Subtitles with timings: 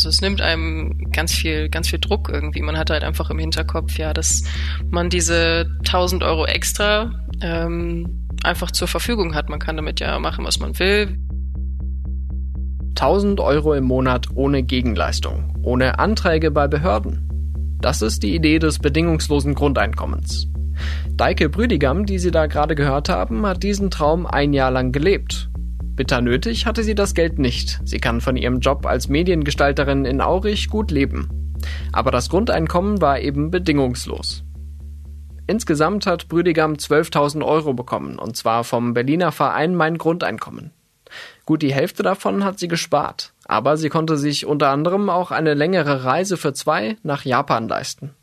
[0.00, 2.62] Also es nimmt einem ganz viel, ganz viel Druck irgendwie.
[2.62, 4.44] Man hat halt einfach im Hinterkopf, ja, dass
[4.88, 7.12] man diese 1000 Euro extra
[7.42, 9.50] ähm, einfach zur Verfügung hat.
[9.50, 11.18] Man kann damit ja machen, was man will.
[12.98, 17.76] 1000 Euro im Monat ohne Gegenleistung, ohne Anträge bei Behörden.
[17.82, 20.48] Das ist die Idee des bedingungslosen Grundeinkommens.
[21.10, 25.49] Deike Brüdigam, die Sie da gerade gehört haben, hat diesen Traum ein Jahr lang gelebt.
[25.96, 27.80] Bitter nötig hatte sie das Geld nicht.
[27.84, 31.28] Sie kann von ihrem Job als Mediengestalterin in Aurich gut leben.
[31.92, 34.44] Aber das Grundeinkommen war eben bedingungslos.
[35.46, 40.70] Insgesamt hat Brüdigam 12.000 Euro bekommen, und zwar vom Berliner Verein Mein Grundeinkommen.
[41.44, 45.54] Gut die Hälfte davon hat sie gespart, aber sie konnte sich unter anderem auch eine
[45.54, 48.14] längere Reise für zwei nach Japan leisten.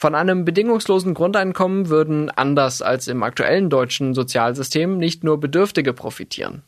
[0.00, 6.62] Von einem bedingungslosen Grundeinkommen würden, anders als im aktuellen deutschen Sozialsystem, nicht nur Bedürftige profitieren.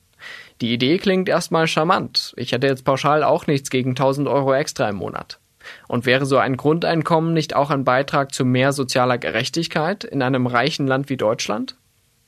[0.61, 2.35] Die Idee klingt erstmal charmant.
[2.37, 5.39] Ich hätte jetzt pauschal auch nichts gegen 1000 Euro extra im Monat.
[5.87, 10.49] Und wäre so ein Grundeinkommen nicht auch ein Beitrag zu mehr sozialer Gerechtigkeit in einem
[10.49, 11.77] reichen Land wie Deutschland?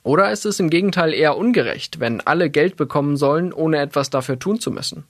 [0.05, 4.39] Oder ist es im Gegenteil eher ungerecht, wenn alle Geld bekommen sollen, ohne etwas dafür
[4.39, 5.03] tun zu müssen?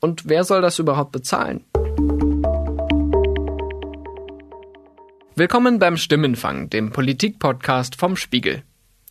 [0.00, 1.64] Und wer soll das überhaupt bezahlen?
[5.36, 8.62] Willkommen beim Stimmenfang, dem Politik-Podcast vom Spiegel.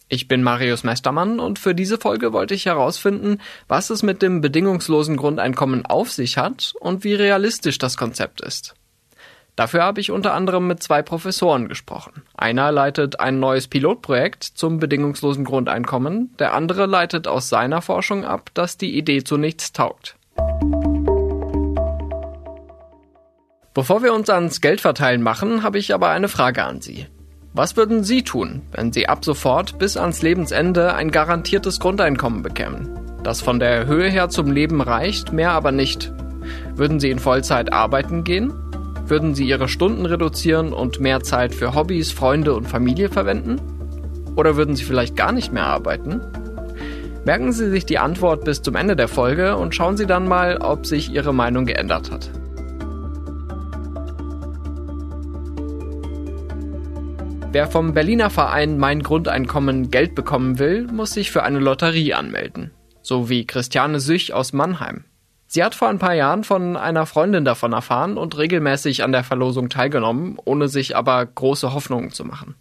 [0.08, 4.40] Ich bin Marius Mestermann und für diese Folge wollte ich herausfinden, was es mit dem
[4.40, 8.74] bedingungslosen Grundeinkommen auf sich hat und wie realistisch das Konzept ist.
[9.58, 12.22] Dafür habe ich unter anderem mit zwei Professoren gesprochen.
[12.38, 18.50] Einer leitet ein neues Pilotprojekt zum bedingungslosen Grundeinkommen, der andere leitet aus seiner Forschung ab,
[18.54, 20.16] dass die Idee zu nichts taugt.
[23.74, 27.08] Bevor wir uns ans Geldverteilen machen, habe ich aber eine Frage an Sie.
[27.54, 33.00] Was würden Sie tun, wenn Sie ab sofort bis ans Lebensende ein garantiertes Grundeinkommen bekämen?
[33.24, 36.12] Das von der Höhe her zum Leben reicht, mehr aber nicht.
[36.76, 38.54] Würden Sie in Vollzeit arbeiten gehen?
[39.08, 43.60] Würden Sie Ihre Stunden reduzieren und mehr Zeit für Hobbys, Freunde und Familie verwenden?
[44.36, 46.22] Oder würden Sie vielleicht gar nicht mehr arbeiten?
[47.26, 50.58] Merken Sie sich die Antwort bis zum Ende der Folge und schauen Sie dann mal,
[50.58, 52.30] ob sich Ihre Meinung geändert hat.
[57.53, 62.71] Wer vom Berliner Verein Mein Grundeinkommen Geld bekommen will, muss sich für eine Lotterie anmelden.
[63.03, 65.05] So wie Christiane Süch aus Mannheim.
[65.45, 69.23] Sie hat vor ein paar Jahren von einer Freundin davon erfahren und regelmäßig an der
[69.23, 72.55] Verlosung teilgenommen, ohne sich aber große Hoffnungen zu machen.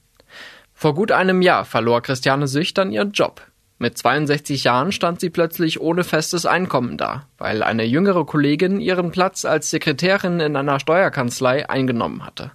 [0.74, 3.40] Vor gut einem Jahr verlor Christiane Sücht dann ihren Job.
[3.78, 9.10] Mit 62 Jahren stand sie plötzlich ohne festes Einkommen da, weil eine jüngere Kollegin ihren
[9.10, 12.52] Platz als Sekretärin in einer Steuerkanzlei eingenommen hatte.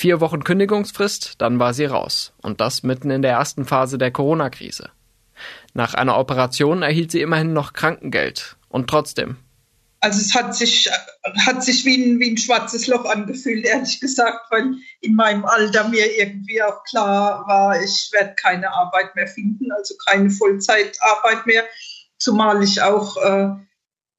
[0.00, 2.32] Vier Wochen Kündigungsfrist, dann war sie raus.
[2.40, 4.88] Und das mitten in der ersten Phase der Corona-Krise.
[5.74, 8.56] Nach einer Operation erhielt sie immerhin noch Krankengeld.
[8.70, 9.36] Und trotzdem,
[10.00, 10.90] also es hat sich,
[11.44, 14.72] hat sich wie ein, wie ein schwarzes Loch angefühlt, ehrlich gesagt, weil
[15.02, 19.94] in meinem Alter mir irgendwie auch klar war, ich werde keine Arbeit mehr finden, also
[20.06, 21.64] keine Vollzeitarbeit mehr,
[22.16, 23.50] zumal ich auch, äh,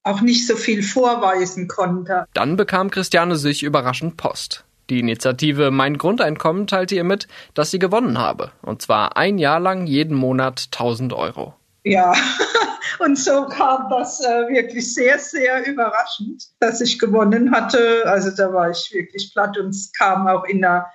[0.04, 2.28] auch nicht so viel vorweisen konnte.
[2.36, 4.64] Dann bekam Christiane sich überraschend Post.
[4.92, 8.52] Die Initiative Mein Grundeinkommen teilte ihr mit, dass sie gewonnen habe.
[8.62, 11.54] Und zwar ein Jahr lang jeden Monat 1000 Euro.
[11.86, 12.14] Ja,
[13.00, 18.04] und so kam das äh, wirklich sehr, sehr überraschend, dass ich gewonnen hatte.
[18.06, 20.92] Also da war ich wirklich platt und es kam auch in einer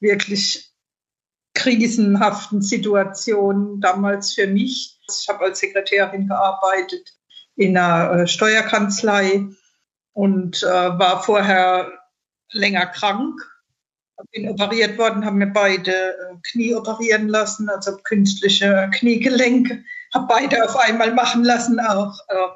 [0.00, 0.70] wirklich
[1.52, 4.98] krisenhaften Situation damals für mich.
[5.06, 7.12] Ich habe als Sekretärin gearbeitet
[7.56, 9.48] in einer äh, Steuerkanzlei
[10.14, 11.92] und äh, war vorher
[12.54, 13.40] länger krank.
[14.30, 19.84] Bin operiert worden, haben mir beide äh, Knie operieren lassen, also künstliche Kniegelenke
[20.14, 22.48] habe beide auf einmal machen lassen, auch äh,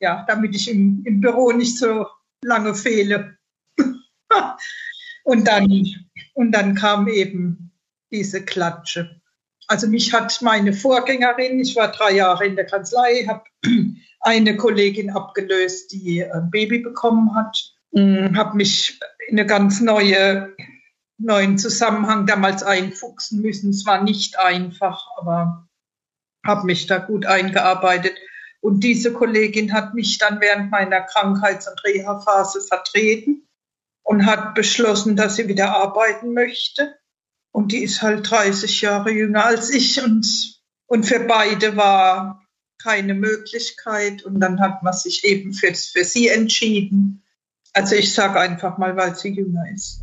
[0.00, 2.06] ja, damit ich im, im Büro nicht so
[2.42, 3.36] lange fehle.
[5.24, 5.86] und, dann,
[6.34, 7.72] und dann kam eben
[8.10, 9.20] diese Klatsche.
[9.66, 13.44] Also mich hat meine Vorgängerin, ich war drei Jahre in der Kanzlei, habe
[14.20, 20.54] eine Kollegin abgelöst, die ein Baby bekommen hat, habe mich in eine ganz neue
[21.18, 23.70] neuen Zusammenhang damals einfuchsen müssen.
[23.70, 25.66] Es war nicht einfach, aber
[26.46, 28.16] habe mich da gut eingearbeitet.
[28.60, 33.48] Und diese Kollegin hat mich dann während meiner Krankheits- und Reha-Phase vertreten
[34.02, 36.96] und hat beschlossen, dass sie wieder arbeiten möchte.
[37.52, 42.46] Und die ist halt 30 Jahre jünger als ich und, und für beide war
[42.82, 44.22] keine Möglichkeit.
[44.22, 47.25] Und dann hat man sich eben für, für sie entschieden.
[47.76, 50.02] Also ich sage einfach mal, weil sie jünger ist.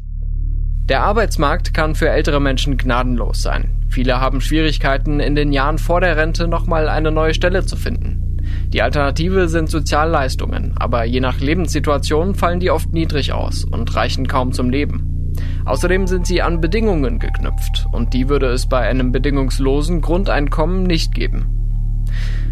[0.85, 3.83] Der Arbeitsmarkt kann für ältere Menschen gnadenlos sein.
[3.89, 8.37] Viele haben Schwierigkeiten, in den Jahren vor der Rente nochmal eine neue Stelle zu finden.
[8.67, 14.27] Die Alternative sind Sozialleistungen, aber je nach Lebenssituation fallen die oft niedrig aus und reichen
[14.27, 15.33] kaum zum Leben.
[15.65, 21.15] Außerdem sind sie an Bedingungen geknüpft und die würde es bei einem bedingungslosen Grundeinkommen nicht
[21.15, 22.05] geben.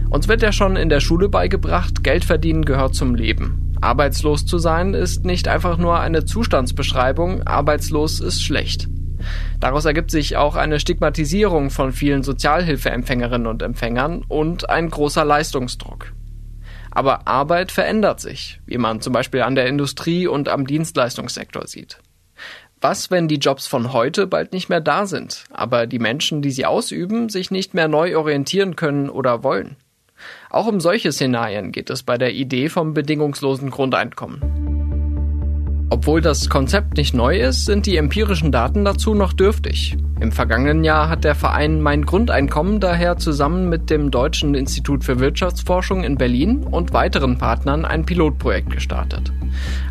[0.09, 3.70] Uns wird ja schon in der Schule beigebracht, Geld verdienen gehört zum Leben.
[3.81, 8.88] Arbeitslos zu sein ist nicht einfach nur eine Zustandsbeschreibung, arbeitslos ist schlecht.
[9.60, 16.13] Daraus ergibt sich auch eine Stigmatisierung von vielen Sozialhilfeempfängerinnen und Empfängern und ein großer Leistungsdruck.
[16.92, 22.00] Aber Arbeit verändert sich, wie man zum Beispiel an der Industrie und am Dienstleistungssektor sieht.
[22.81, 26.51] Was, wenn die Jobs von heute bald nicht mehr da sind, aber die Menschen, die
[26.51, 29.77] sie ausüben, sich nicht mehr neu orientieren können oder wollen?
[30.50, 34.81] Auch um solche Szenarien geht es bei der Idee vom bedingungslosen Grundeinkommen.
[35.93, 39.97] Obwohl das Konzept nicht neu ist, sind die empirischen Daten dazu noch dürftig.
[40.21, 45.19] Im vergangenen Jahr hat der Verein Mein Grundeinkommen daher zusammen mit dem Deutschen Institut für
[45.19, 49.33] Wirtschaftsforschung in Berlin und weiteren Partnern ein Pilotprojekt gestartet.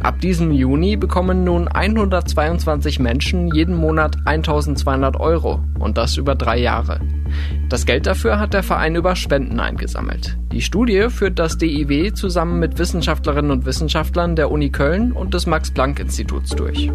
[0.03, 6.59] Ab diesem Juni bekommen nun 122 Menschen jeden Monat 1200 Euro und das über drei
[6.59, 7.01] Jahre.
[7.69, 10.37] Das Geld dafür hat der Verein über Spenden eingesammelt.
[10.53, 15.47] Die Studie führt das DIW zusammen mit Wissenschaftlerinnen und Wissenschaftlern der Uni Köln und des
[15.91, 16.91] Max-Planck-Instituts durch.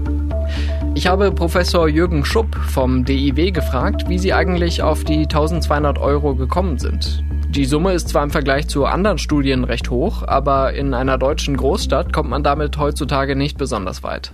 [0.94, 6.36] Ich habe Professor Jürgen Schupp vom DIW gefragt, wie sie eigentlich auf die 1200 Euro
[6.36, 7.24] gekommen sind.
[7.50, 11.56] Die Summe ist zwar im Vergleich zu anderen Studien recht hoch, aber in einer deutschen
[11.56, 14.34] Großstadt kommt man damit heutzutage nicht besonders weit.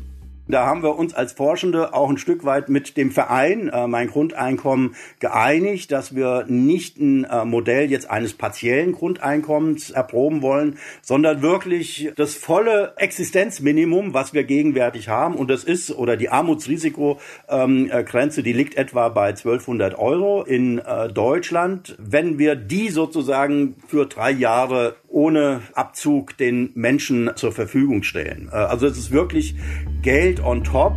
[0.52, 4.08] Da haben wir uns als Forschende auch ein Stück weit mit dem Verein äh, Mein
[4.08, 11.42] Grundeinkommen geeinigt, dass wir nicht ein äh, Modell jetzt eines partiellen Grundeinkommens erproben wollen, sondern
[11.42, 15.36] wirklich das volle Existenzminimum, was wir gegenwärtig haben.
[15.36, 21.08] Und das ist, oder die Armutsrisikogrenze, ähm, die liegt etwa bei 1200 Euro in äh,
[21.08, 21.96] Deutschland.
[21.98, 28.50] Wenn wir die sozusagen für drei Jahre ohne Abzug den Menschen zur Verfügung stellen.
[28.52, 29.56] Äh, also es ist wirklich
[30.02, 30.96] Geld on top.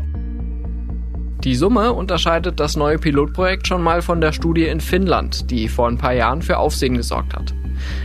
[1.45, 5.89] Die Summe unterscheidet das neue Pilotprojekt schon mal von der Studie in Finnland, die vor
[5.89, 7.55] ein paar Jahren für Aufsehen gesorgt hat.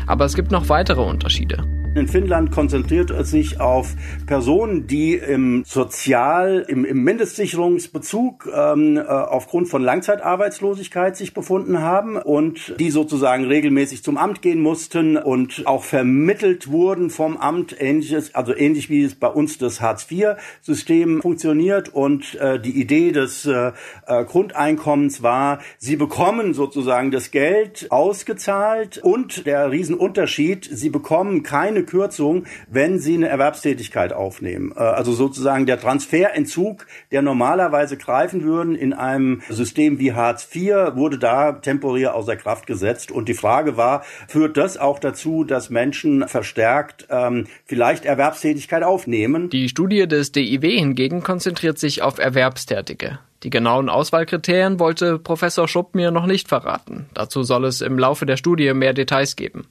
[0.08, 1.64] Aber es gibt noch weitere Unterschiede.
[1.96, 3.96] In Finnland konzentriert es sich auf
[4.28, 12.18] Personen, die im Sozial, im, im Mindestsicherungsbezug ähm, äh, aufgrund von Langzeitarbeitslosigkeit sich befunden haben
[12.18, 18.36] und die sozusagen regelmäßig zum Amt gehen mussten und auch vermittelt wurden vom Amt, ähnliches,
[18.36, 21.90] also ähnlich wie es bei uns das Hartz-IV-System funktioniert.
[21.90, 23.72] Und äh, die Idee des äh,
[24.06, 31.79] äh, Grundeinkommens war, sie bekommen sozusagen das Geld ausgezahlt und der Riesenunterschied, sie bekommen keine
[31.80, 34.74] keine Kürzung, wenn sie eine Erwerbstätigkeit aufnehmen.
[34.76, 40.96] Äh, also sozusagen der Transferentzug, der normalerweise greifen würden in einem System wie Hartz IV,
[40.96, 43.12] wurde da temporär außer Kraft gesetzt.
[43.12, 49.50] Und die Frage war, führt das auch dazu, dass Menschen verstärkt ähm, vielleicht Erwerbstätigkeit aufnehmen?
[49.50, 53.20] Die Studie des DIW hingegen konzentriert sich auf Erwerbstätige.
[53.44, 57.06] Die genauen Auswahlkriterien wollte Professor Schupp mir noch nicht verraten.
[57.14, 59.66] Dazu soll es im Laufe der Studie mehr Details geben.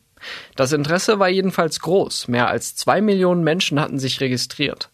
[0.56, 2.28] Das Interesse war jedenfalls groß.
[2.28, 4.90] Mehr als zwei Millionen Menschen hatten sich registriert.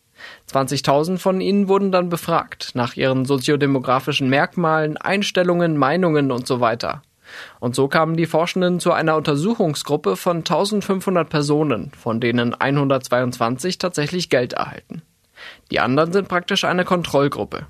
[0.51, 7.03] 20.000 von ihnen wurden dann befragt nach ihren soziodemografischen Merkmalen, Einstellungen, Meinungen und so weiter.
[7.61, 14.29] Und so kamen die Forschenden zu einer Untersuchungsgruppe von 1500 Personen, von denen 122 tatsächlich
[14.29, 15.03] Geld erhalten.
[15.71, 17.67] Die anderen sind praktisch eine Kontrollgruppe.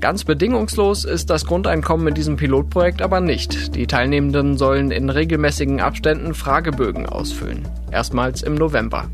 [0.00, 3.76] Ganz bedingungslos ist das Grundeinkommen in diesem Pilotprojekt aber nicht.
[3.76, 7.68] Die Teilnehmenden sollen in regelmäßigen Abständen Fragebögen ausfüllen.
[7.92, 9.08] Erstmals im November.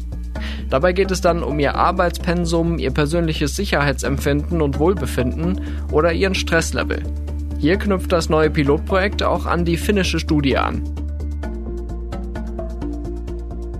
[0.70, 5.60] Dabei geht es dann um ihr Arbeitspensum, ihr persönliches Sicherheitsempfinden und Wohlbefinden
[5.92, 7.02] oder ihren Stresslevel.
[7.58, 10.82] Hier knüpft das neue Pilotprojekt auch an die finnische Studie an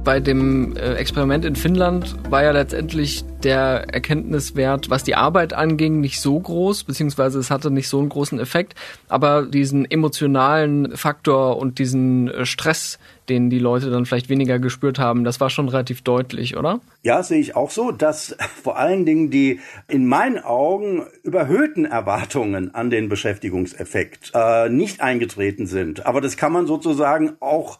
[0.05, 6.01] bei dem äh, Experiment in Finnland war ja letztendlich der Erkenntniswert, was die Arbeit anging,
[6.01, 8.75] nicht so groß, beziehungsweise es hatte nicht so einen großen Effekt,
[9.09, 14.99] aber diesen emotionalen Faktor und diesen äh, Stress, den die Leute dann vielleicht weniger gespürt
[14.99, 16.81] haben, das war schon relativ deutlich, oder?
[17.03, 22.75] Ja, sehe ich auch so, dass vor allen Dingen die in meinen Augen überhöhten Erwartungen
[22.75, 26.07] an den Beschäftigungseffekt äh, nicht eingetreten sind.
[26.07, 27.79] Aber das kann man sozusagen auch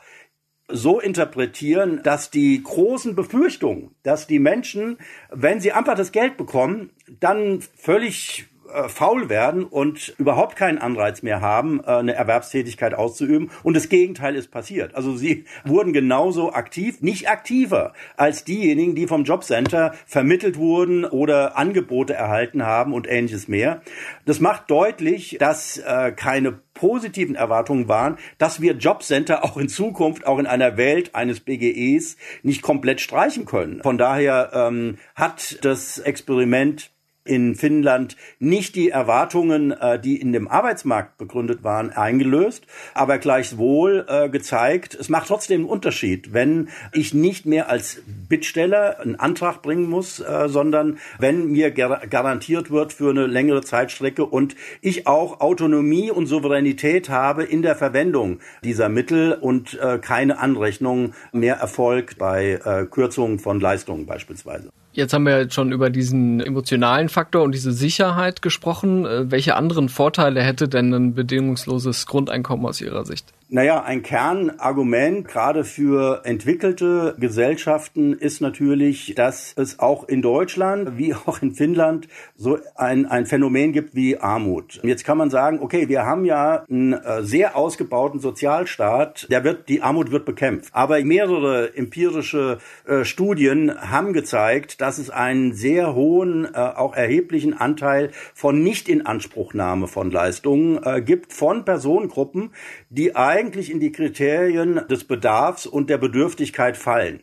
[0.69, 4.99] so interpretieren, dass die großen Befürchtungen, dass die Menschen,
[5.31, 11.23] wenn sie einfach das Geld bekommen, dann völlig äh, faul werden und überhaupt keinen Anreiz
[11.23, 13.51] mehr haben, äh, eine Erwerbstätigkeit auszuüben.
[13.63, 14.95] Und das Gegenteil ist passiert.
[14.95, 21.57] Also sie wurden genauso aktiv, nicht aktiver als diejenigen, die vom Jobcenter vermittelt wurden oder
[21.57, 23.83] Angebote erhalten haben und ähnliches mehr.
[24.27, 30.27] Das macht deutlich, dass äh, keine positiven Erwartungen waren, dass wir Jobcenter auch in Zukunft,
[30.27, 33.83] auch in einer Welt eines BGEs nicht komplett streichen können.
[33.83, 36.91] Von daher ähm, hat das Experiment
[37.29, 44.07] in Finnland nicht die Erwartungen, äh, die in dem Arbeitsmarkt begründet waren, eingelöst, aber gleichwohl
[44.09, 49.63] äh, gezeigt, es macht trotzdem einen Unterschied, wenn ich nicht mehr als Bittsteller einen Antrag
[49.63, 55.41] bringen muss, äh, sondern wenn mir garantiert wird für eine längere Zeitstrecke und ich auch
[55.41, 62.87] Autonomie und Souveränität habe in der Verwendung dieser Mittel und keine Anrechnung mehr erfolgt bei
[62.91, 64.71] Kürzungen von Leistungen beispielsweise.
[64.99, 69.07] Jetzt haben wir schon über diesen emotionalen Faktor und diese Sicherheit gesprochen.
[69.07, 73.33] Äh, welche anderen Vorteile hätte denn ein bedingungsloses Grundeinkommen aus Ihrer Sicht?
[73.51, 81.15] Naja, ein Kernargument gerade für entwickelte Gesellschaften ist natürlich, dass es auch in Deutschland wie
[81.15, 84.81] auch in Finnland so ein, ein Phänomen gibt wie Armut.
[84.83, 89.71] Jetzt kann man sagen, okay, wir haben ja einen äh, sehr ausgebauten Sozialstaat, der wird,
[89.71, 90.69] die Armut wird bekämpft.
[90.75, 97.55] Aber mehrere empirische äh, Studien haben gezeigt, dass es einen sehr hohen, äh, auch erheblichen
[97.55, 102.51] Anteil von Nichtinanspruchnahme von Leistungen äh, gibt von Personengruppen,
[102.91, 107.21] die eigentlich in die Kriterien des Bedarfs und der Bedürftigkeit fallen.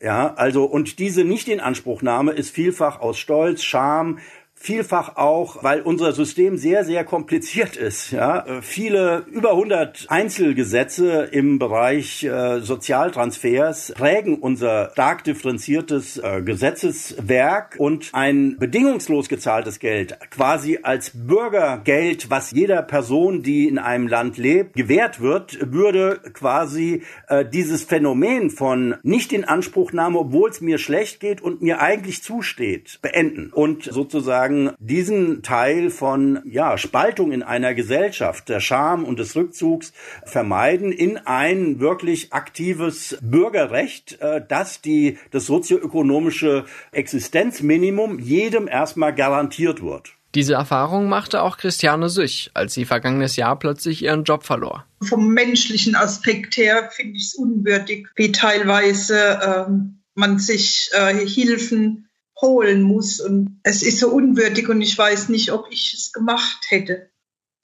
[0.00, 4.18] Ja, also, und diese Nichtinanspruchnahme ist vielfach aus Stolz, Scham,
[4.62, 8.12] vielfach auch, weil unser System sehr, sehr kompliziert ist.
[8.12, 17.74] Ja, viele über 100 Einzelgesetze im Bereich äh, Sozialtransfers prägen unser stark differenziertes äh, Gesetzeswerk
[17.78, 24.38] und ein bedingungslos gezahltes Geld, quasi als Bürgergeld, was jeder Person, die in einem Land
[24.38, 30.78] lebt, gewährt wird, würde quasi äh, dieses Phänomen von nicht in Anspruchnahme, obwohl es mir
[30.78, 37.32] schlecht geht und mir eigentlich zusteht, beenden und sozusagen sozusagen diesen Teil von ja, Spaltung
[37.32, 39.92] in einer Gesellschaft, der Scham und des Rückzugs
[40.24, 49.82] vermeiden in ein wirklich aktives Bürgerrecht, äh, das die das sozioökonomische Existenzminimum jedem erstmal garantiert
[49.82, 50.14] wird.
[50.34, 54.86] Diese Erfahrung machte auch Christiane Süch, als sie vergangenes Jahr plötzlich ihren Job verlor.
[55.02, 62.08] Vom menschlichen Aspekt her finde ich es unwürdig, wie teilweise ähm, man sich äh, Hilfen
[62.42, 63.20] holen muss.
[63.20, 67.10] Und es ist so unwürdig und ich weiß nicht, ob ich es gemacht hätte.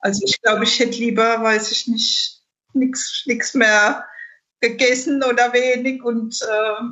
[0.00, 2.40] Also ich glaube, ich hätte lieber, weiß ich nicht,
[2.72, 4.06] nichts mehr
[4.60, 6.82] gegessen oder wenig und äh,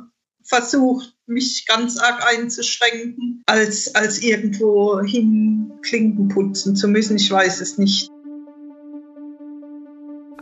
[0.43, 7.17] versucht, mich ganz arg einzuschränken, als, als irgendwo hin Klinken putzen zu müssen.
[7.17, 8.09] Ich weiß es nicht.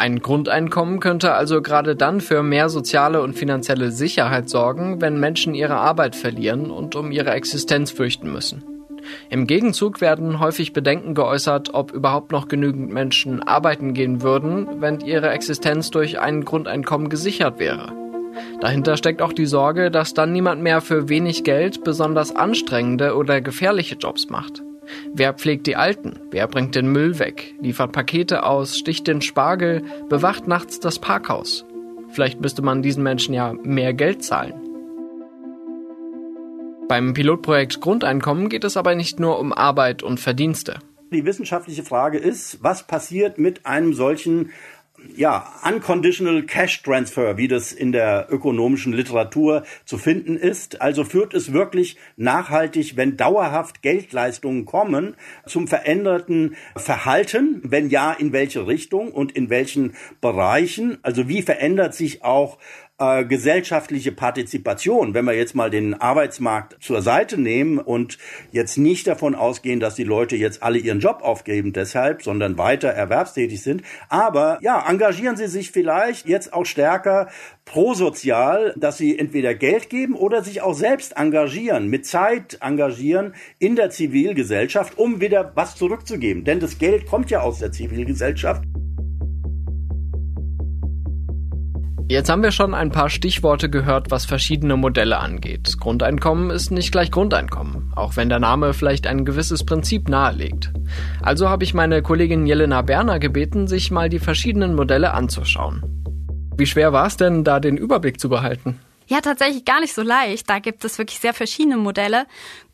[0.05, 5.55] Ein Grundeinkommen könnte also gerade dann für mehr soziale und finanzielle Sicherheit sorgen, wenn Menschen
[5.55, 8.63] ihre Arbeit verlieren und um ihre Existenz fürchten müssen.
[9.31, 14.99] Im Gegenzug werden häufig Bedenken geäußert, ob überhaupt noch genügend Menschen arbeiten gehen würden, wenn
[14.99, 17.91] ihre Existenz durch ein Grundeinkommen gesichert wäre.
[18.61, 23.41] Dahinter steckt auch die Sorge, dass dann niemand mehr für wenig Geld besonders anstrengende oder
[23.41, 24.64] gefährliche Jobs macht.
[25.13, 26.19] Wer pflegt die Alten?
[26.31, 27.55] Wer bringt den Müll weg?
[27.61, 28.77] Liefert Pakete aus?
[28.77, 29.83] Sticht den Spargel?
[30.09, 31.65] Bewacht nachts das Parkhaus?
[32.09, 34.53] Vielleicht müsste man diesen Menschen ja mehr Geld zahlen.
[36.87, 40.79] Beim Pilotprojekt Grundeinkommen geht es aber nicht nur um Arbeit und Verdienste.
[41.11, 44.51] Die wissenschaftliche Frage ist, was passiert mit einem solchen
[45.15, 50.81] ja, unconditional cash transfer, wie das in der ökonomischen Literatur zu finden ist.
[50.81, 57.61] Also führt es wirklich nachhaltig, wenn dauerhaft Geldleistungen kommen, zum veränderten Verhalten?
[57.63, 60.97] Wenn ja, in welche Richtung und in welchen Bereichen?
[61.01, 62.57] Also wie verändert sich auch
[62.97, 68.17] äh, gesellschaftliche Partizipation, wenn wir jetzt mal den Arbeitsmarkt zur Seite nehmen und
[68.51, 72.87] jetzt nicht davon ausgehen, dass die Leute jetzt alle ihren Job aufgeben deshalb, sondern weiter
[72.87, 73.83] erwerbstätig sind.
[74.07, 77.27] Aber ja, engagieren Sie sich vielleicht jetzt auch stärker
[77.65, 83.75] prosozial, dass Sie entweder Geld geben oder sich auch selbst engagieren, mit Zeit engagieren in
[83.75, 86.45] der Zivilgesellschaft, um wieder was zurückzugeben.
[86.45, 88.63] Denn das Geld kommt ja aus der Zivilgesellschaft.
[92.07, 95.79] Jetzt haben wir schon ein paar Stichworte gehört, was verschiedene Modelle angeht.
[95.79, 100.71] Grundeinkommen ist nicht gleich Grundeinkommen, auch wenn der Name vielleicht ein gewisses Prinzip nahelegt.
[101.23, 105.81] Also habe ich meine Kollegin Jelena Berner gebeten, sich mal die verschiedenen Modelle anzuschauen.
[106.55, 108.79] Wie schwer war es denn, da den Überblick zu behalten?
[109.07, 110.47] Ja, tatsächlich gar nicht so leicht.
[110.47, 112.25] Da gibt es wirklich sehr verschiedene Modelle.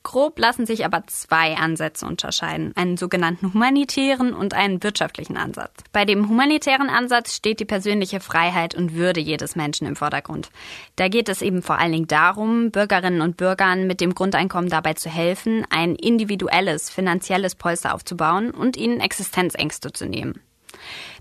[0.03, 5.72] Grob lassen sich aber zwei Ansätze unterscheiden, einen sogenannten humanitären und einen wirtschaftlichen Ansatz.
[5.91, 10.50] Bei dem humanitären Ansatz steht die persönliche Freiheit und Würde jedes Menschen im Vordergrund.
[10.96, 14.96] Da geht es eben vor allen Dingen darum, Bürgerinnen und Bürgern mit dem Grundeinkommen dabei
[14.96, 20.41] zu helfen, ein individuelles finanzielles Polster aufzubauen und ihnen Existenzängste zu nehmen.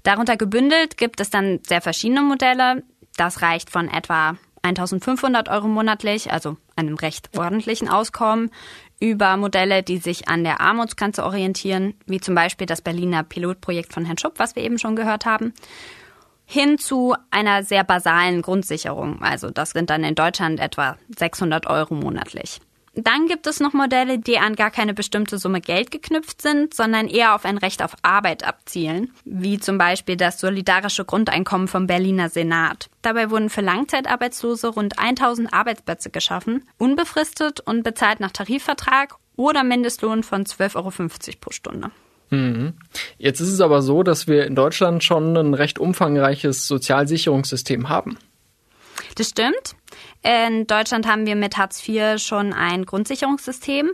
[0.04, 2.82] Darunter gebündelt gibt es dann sehr verschiedene Modelle.
[3.16, 8.50] Das reicht von etwa 1500 Euro monatlich, also einem recht ordentlichen Auskommen,
[9.00, 14.05] über Modelle, die sich an der Armutsgrenze orientieren, wie zum Beispiel das Berliner Pilotprojekt von
[14.05, 15.55] Herrn Schupp, was wir eben schon gehört haben,
[16.45, 19.23] hin zu einer sehr basalen Grundsicherung.
[19.23, 22.61] Also das sind dann in Deutschland etwa 600 Euro monatlich.
[23.02, 27.09] Dann gibt es noch Modelle, die an gar keine bestimmte Summe Geld geknüpft sind, sondern
[27.09, 32.28] eher auf ein Recht auf Arbeit abzielen, wie zum Beispiel das solidarische Grundeinkommen vom Berliner
[32.28, 32.90] Senat.
[33.02, 40.23] Dabei wurden für Langzeitarbeitslose rund 1000 Arbeitsplätze geschaffen, unbefristet und bezahlt nach Tarifvertrag oder Mindestlohn
[40.23, 40.92] von 12,50 Euro
[41.40, 41.90] pro Stunde.
[42.30, 42.75] Mhm.
[43.19, 48.19] Jetzt ist es aber so, dass wir in Deutschland schon ein recht umfangreiches Sozialsicherungssystem haben.
[49.16, 49.75] Das stimmt.
[50.22, 53.90] In Deutschland haben wir mit Hartz IV schon ein Grundsicherungssystem.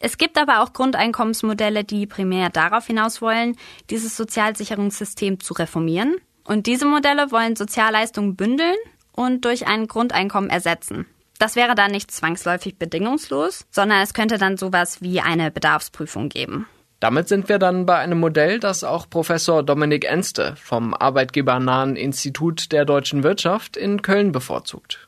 [0.00, 3.56] Es gibt aber auch Grundeinkommensmodelle, die primär darauf hinaus wollen,
[3.88, 6.16] dieses Sozialsicherungssystem zu reformieren.
[6.44, 8.76] Und diese Modelle wollen Sozialleistungen bündeln
[9.12, 11.06] und durch ein Grundeinkommen ersetzen.
[11.38, 16.66] Das wäre dann nicht zwangsläufig bedingungslos, sondern es könnte dann sowas wie eine Bedarfsprüfung geben.
[17.00, 22.72] Damit sind wir dann bei einem Modell, das auch Professor Dominik Enste vom Arbeitgebernahen Institut
[22.72, 25.07] der deutschen Wirtschaft in Köln bevorzugt.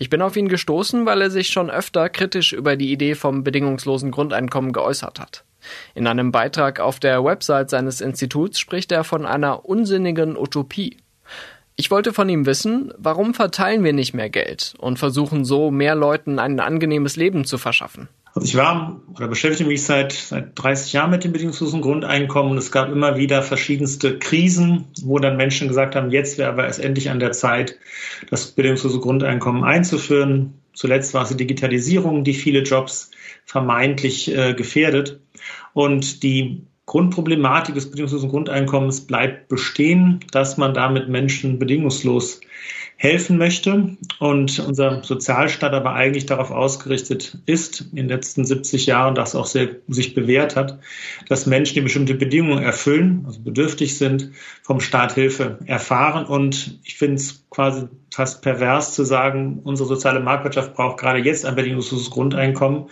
[0.00, 3.44] Ich bin auf ihn gestoßen, weil er sich schon öfter kritisch über die Idee vom
[3.44, 5.44] bedingungslosen Grundeinkommen geäußert hat.
[5.94, 10.96] In einem Beitrag auf der Website seines Instituts spricht er von einer unsinnigen Utopie.
[11.76, 15.96] Ich wollte von ihm wissen, warum verteilen wir nicht mehr Geld und versuchen so mehr
[15.96, 18.08] Leuten ein angenehmes Leben zu verschaffen?
[18.34, 22.58] Also ich war oder beschäftige mich seit, seit 30 Jahren mit dem bedingungslosen Grundeinkommen und
[22.58, 26.80] es gab immer wieder verschiedenste Krisen, wo dann Menschen gesagt haben, jetzt wäre aber erst
[26.80, 27.76] endlich an der Zeit,
[28.30, 30.54] das bedingungslose Grundeinkommen einzuführen.
[30.74, 33.10] Zuletzt war es die Digitalisierung, die viele Jobs
[33.44, 35.20] vermeintlich äh, gefährdet.
[35.72, 42.40] Und die Grundproblematik des bedingungslosen Grundeinkommens bleibt bestehen, dass man damit Menschen bedingungslos
[43.02, 49.14] helfen möchte und unser Sozialstaat aber eigentlich darauf ausgerichtet ist, in den letzten 70 Jahren
[49.14, 50.78] das auch sehr sich bewährt hat,
[51.26, 56.26] dass Menschen, die bestimmte Bedingungen erfüllen, also bedürftig sind, vom Staat Hilfe erfahren.
[56.26, 61.46] Und ich finde es quasi fast pervers zu sagen, unsere soziale Marktwirtschaft braucht gerade jetzt
[61.46, 62.90] ein bedingungsloses Grundeinkommen,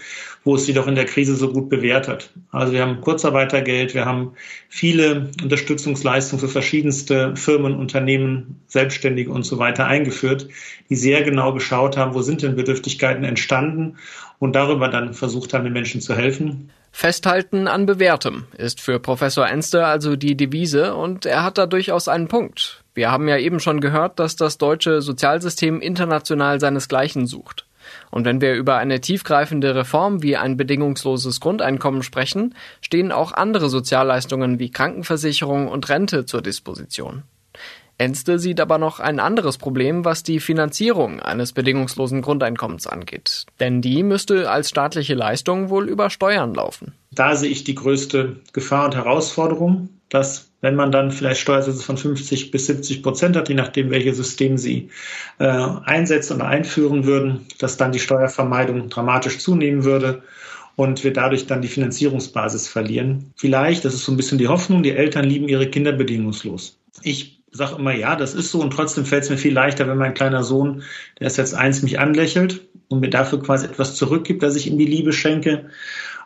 [0.48, 2.30] wo es sich doch in der Krise so gut bewährt hat.
[2.52, 4.32] Also wir haben Kurzarbeitergeld, wir haben
[4.70, 10.48] viele Unterstützungsleistungen für verschiedenste Firmen, Unternehmen, Selbstständige und so weiter eingeführt,
[10.88, 13.98] die sehr genau geschaut haben, wo sind denn Bedürftigkeiten entstanden
[14.38, 16.70] und darüber dann versucht haben, den Menschen zu helfen.
[16.92, 22.08] Festhalten an Bewährtem ist für Professor Enster also die Devise und er hat da durchaus
[22.08, 22.82] einen Punkt.
[22.94, 27.67] Wir haben ja eben schon gehört, dass das deutsche Sozialsystem international seinesgleichen sucht.
[28.10, 33.68] Und wenn wir über eine tiefgreifende Reform wie ein bedingungsloses Grundeinkommen sprechen, stehen auch andere
[33.68, 37.22] Sozialleistungen wie Krankenversicherung und Rente zur Disposition.
[38.00, 43.46] Enste sieht aber noch ein anderes Problem, was die Finanzierung eines bedingungslosen Grundeinkommens angeht.
[43.58, 46.94] Denn die müsste als staatliche Leistung wohl über Steuern laufen.
[47.10, 51.96] Da sehe ich die größte Gefahr und Herausforderung, dass wenn man dann vielleicht Steuersätze von
[51.96, 54.90] 50 bis 70 Prozent hat, je nachdem, welches System Sie
[55.38, 60.22] äh, einsetzen oder einführen würden, dass dann die Steuervermeidung dramatisch zunehmen würde
[60.74, 63.32] und wir dadurch dann die Finanzierungsbasis verlieren.
[63.36, 66.78] Vielleicht, das ist so ein bisschen die Hoffnung, die Eltern lieben ihre Kinder bedingungslos.
[67.02, 69.98] Ich sage immer, ja, das ist so und trotzdem fällt es mir viel leichter, wenn
[69.98, 70.82] mein kleiner Sohn,
[71.18, 74.78] der ist jetzt eins, mich anlächelt und mir dafür quasi etwas zurückgibt, dass ich ihm
[74.78, 75.66] die Liebe schenke.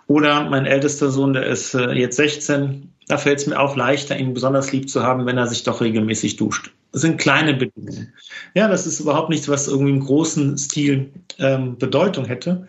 [0.06, 4.16] Oder mein ältester Sohn, der ist äh, jetzt 16, da fällt es mir auch leichter,
[4.16, 6.72] ihn besonders lieb zu haben, wenn er sich doch regelmäßig duscht.
[6.92, 8.12] Das sind kleine Bedingungen.
[8.54, 12.68] Ja, das ist überhaupt nichts, was irgendwie im großen Stil ähm, Bedeutung hätte.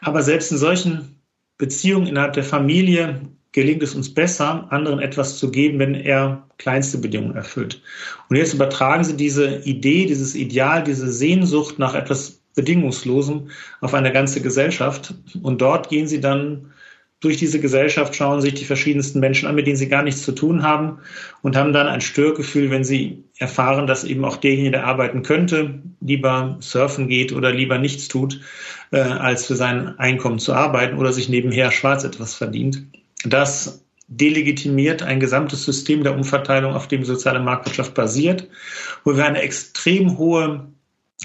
[0.00, 1.16] Aber selbst in solchen
[1.58, 3.20] Beziehungen innerhalb der Familie
[3.52, 7.80] gelingt es uns besser, anderen etwas zu geben, wenn er kleinste Bedingungen erfüllt.
[8.28, 14.12] Und jetzt übertragen Sie diese Idee, dieses Ideal, diese Sehnsucht nach etwas Bedingungslosem auf eine
[14.12, 15.14] ganze Gesellschaft.
[15.42, 16.72] Und dort gehen Sie dann
[17.24, 20.32] durch diese Gesellschaft, schauen sich die verschiedensten Menschen an, mit denen sie gar nichts zu
[20.32, 20.98] tun haben
[21.42, 25.80] und haben dann ein Störgefühl, wenn sie erfahren, dass eben auch derjenige, der arbeiten könnte,
[26.00, 28.40] lieber surfen geht oder lieber nichts tut,
[28.92, 32.82] äh, als für sein Einkommen zu arbeiten oder sich nebenher schwarz etwas verdient.
[33.24, 38.48] Das delegitimiert ein gesamtes System der Umverteilung, auf dem soziale Marktwirtschaft basiert,
[39.02, 40.68] wo wir eine extrem hohe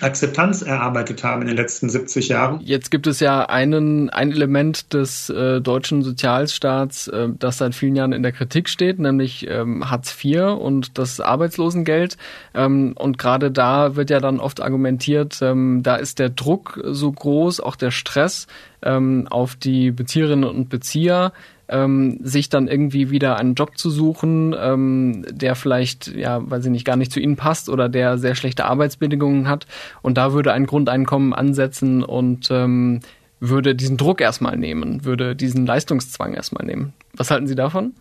[0.01, 2.61] Akzeptanz erarbeitet haben in den letzten 70 Jahren.
[2.61, 7.95] Jetzt gibt es ja einen, ein Element des äh, deutschen Sozialstaats, äh, das seit vielen
[7.95, 12.17] Jahren in der Kritik steht, nämlich ähm, Hartz IV und das Arbeitslosengeld.
[12.53, 17.11] Ähm, und gerade da wird ja dann oft argumentiert, ähm, da ist der Druck so
[17.11, 18.47] groß, auch der Stress
[18.81, 21.33] ähm, auf die Bezieherinnen und Bezieher,
[21.69, 26.71] ähm, sich dann irgendwie wieder einen Job zu suchen, ähm, der vielleicht, ja, weiß ich
[26.71, 29.67] nicht, gar nicht zu ihnen passt oder der sehr schlechte Arbeitsbedingungen hat.
[30.01, 32.99] Und da würde ein Grundeinkommen ansetzen und ähm,
[33.39, 36.93] würde diesen Druck erstmal nehmen, würde diesen Leistungszwang erstmal nehmen.
[37.13, 37.93] Was halten Sie davon?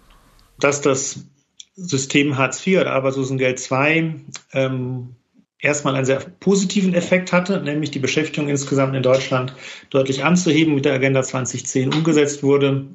[0.59, 1.25] Dass das
[1.77, 4.15] System Hartz IV oder Arbeitslosengeld II
[4.53, 5.15] ähm,
[5.61, 9.55] erstmal einen sehr positiven Effekt hatte, nämlich die Beschäftigung insgesamt in Deutschland
[9.91, 12.87] deutlich anzuheben, mit der Agenda 2010 umgesetzt wurde,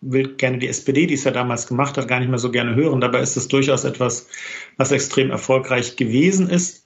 [0.00, 2.74] will gerne die SPD, die es ja damals gemacht hat, gar nicht mehr so gerne
[2.74, 3.00] hören.
[3.00, 4.28] Dabei ist es durchaus etwas,
[4.76, 6.84] was extrem erfolgreich gewesen ist.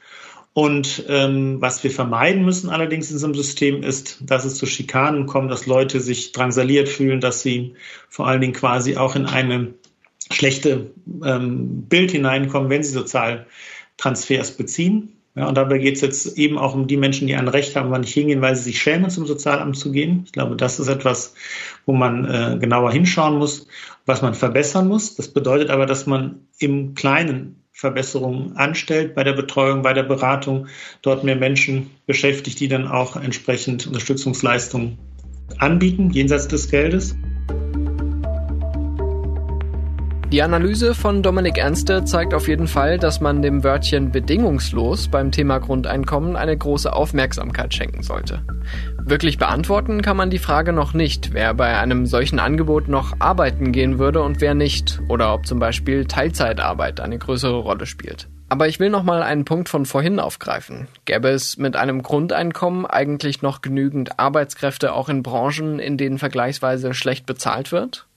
[0.53, 5.27] Und ähm, was wir vermeiden müssen allerdings in einem System ist, dass es zu Schikanen
[5.27, 7.74] kommt, dass Leute sich drangsaliert fühlen, dass sie
[8.09, 9.74] vor allen Dingen quasi auch in eine
[10.31, 10.92] schlechte
[11.24, 15.13] ähm, Bild hineinkommen, wenn sie Sozialtransfers beziehen.
[15.36, 17.88] Ja, und dabei geht es jetzt eben auch um die Menschen, die ein Recht haben,
[17.88, 20.22] aber nicht hingehen, weil sie sich schämen, zum Sozialamt zu gehen.
[20.26, 21.34] Ich glaube, das ist etwas,
[21.86, 23.66] wo man äh, genauer hinschauen muss,
[24.06, 25.16] was man verbessern muss.
[25.16, 30.68] Das bedeutet aber, dass man im Kleinen Verbesserungen anstellt bei der Betreuung, bei der Beratung,
[31.02, 34.98] dort mehr Menschen beschäftigt, die dann auch entsprechend Unterstützungsleistungen
[35.58, 37.16] anbieten, jenseits des Geldes.
[40.34, 45.30] Die Analyse von Dominik Ernste zeigt auf jeden Fall, dass man dem Wörtchen bedingungslos beim
[45.30, 48.42] Thema Grundeinkommen eine große Aufmerksamkeit schenken sollte.
[49.04, 53.70] Wirklich beantworten kann man die Frage noch nicht, wer bei einem solchen Angebot noch arbeiten
[53.70, 58.26] gehen würde und wer nicht, oder ob zum Beispiel Teilzeitarbeit eine größere Rolle spielt.
[58.48, 60.88] Aber ich will noch mal einen Punkt von vorhin aufgreifen.
[61.04, 66.92] Gäbe es mit einem Grundeinkommen eigentlich noch genügend Arbeitskräfte auch in Branchen, in denen vergleichsweise
[66.92, 68.08] schlecht bezahlt wird?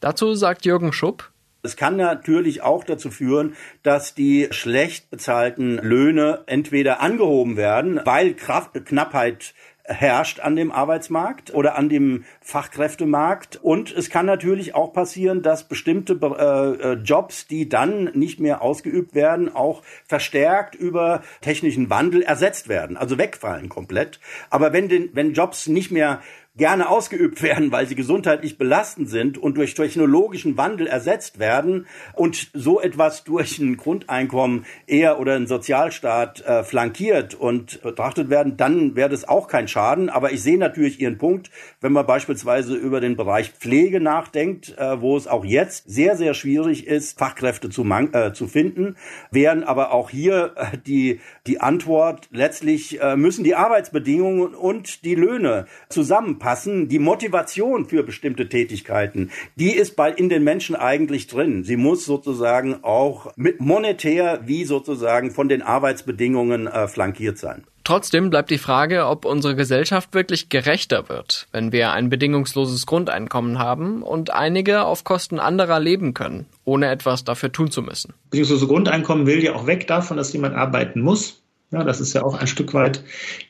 [0.00, 1.30] Dazu sagt Jürgen Schupp,
[1.66, 8.34] es kann natürlich auch dazu führen, dass die schlecht bezahlten Löhne entweder angehoben werden, weil
[8.34, 9.54] Kraft Knappheit
[9.88, 13.56] herrscht an dem Arbeitsmarkt oder an dem Fachkräftemarkt.
[13.56, 18.62] Und es kann natürlich auch passieren, dass bestimmte äh, äh, Jobs, die dann nicht mehr
[18.62, 24.20] ausgeübt werden, auch verstärkt über technischen Wandel ersetzt werden, also wegfallen komplett.
[24.50, 26.20] Aber wenn, den, wenn Jobs nicht mehr
[26.56, 32.50] gerne ausgeübt werden, weil sie gesundheitlich belastend sind und durch technologischen Wandel ersetzt werden und
[32.54, 38.96] so etwas durch ein Grundeinkommen eher oder ein Sozialstaat äh, flankiert und betrachtet werden, dann
[38.96, 40.08] wäre das auch kein Schaden.
[40.08, 45.00] Aber ich sehe natürlich Ihren Punkt, wenn man beispielsweise über den Bereich Pflege nachdenkt, äh,
[45.00, 48.96] wo es auch jetzt sehr, sehr schwierig ist, Fachkräfte zu, äh, zu finden,
[49.30, 55.14] wären aber auch hier äh, die, die Antwort letztlich äh, müssen die Arbeitsbedingungen und die
[55.14, 61.26] Löhne zusammenpassen passen, die Motivation für bestimmte Tätigkeiten, die ist bei in den Menschen eigentlich
[61.26, 61.64] drin.
[61.64, 67.64] Sie muss sozusagen auch mit monetär wie sozusagen von den Arbeitsbedingungen äh, flankiert sein.
[67.82, 73.58] Trotzdem bleibt die Frage, ob unsere Gesellschaft wirklich gerechter wird, wenn wir ein bedingungsloses Grundeinkommen
[73.58, 78.14] haben und einige auf Kosten anderer leben können, ohne etwas dafür tun zu müssen.
[78.30, 81.42] Bedingungslose Grundeinkommen will ja auch weg davon, dass jemand arbeiten muss.
[81.72, 83.02] Ja, das ist ja auch ein Stück weit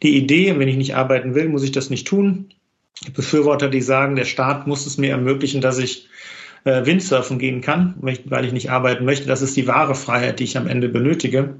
[0.02, 0.58] die Idee.
[0.58, 2.48] Wenn ich nicht arbeiten will, muss ich das nicht tun.
[3.10, 6.08] Befürworter, die sagen, der Staat muss es mir ermöglichen, dass ich
[6.64, 9.26] äh, Windsurfen gehen kann, weil ich nicht arbeiten möchte.
[9.26, 11.56] Das ist die wahre Freiheit, die ich am Ende benötige.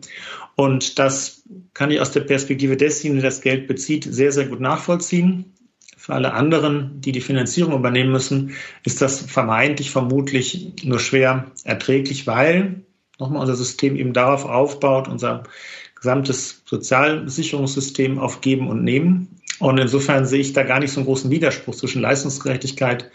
[0.57, 4.61] Und das kann ich aus der Perspektive desjenigen, der das Geld bezieht, sehr, sehr gut
[4.61, 5.53] nachvollziehen.
[5.97, 8.55] Für alle anderen, die die Finanzierung übernehmen müssen,
[8.85, 12.83] ist das vermeintlich, vermutlich nur schwer erträglich, weil
[13.19, 15.45] nochmal unser System eben darauf aufbaut, unser
[15.95, 19.41] gesamtes Sozialsicherungssystem auf Geben und Nehmen.
[19.59, 23.11] Und insofern sehe ich da gar nicht so einen großen Widerspruch zwischen Leistungsgerechtigkeit,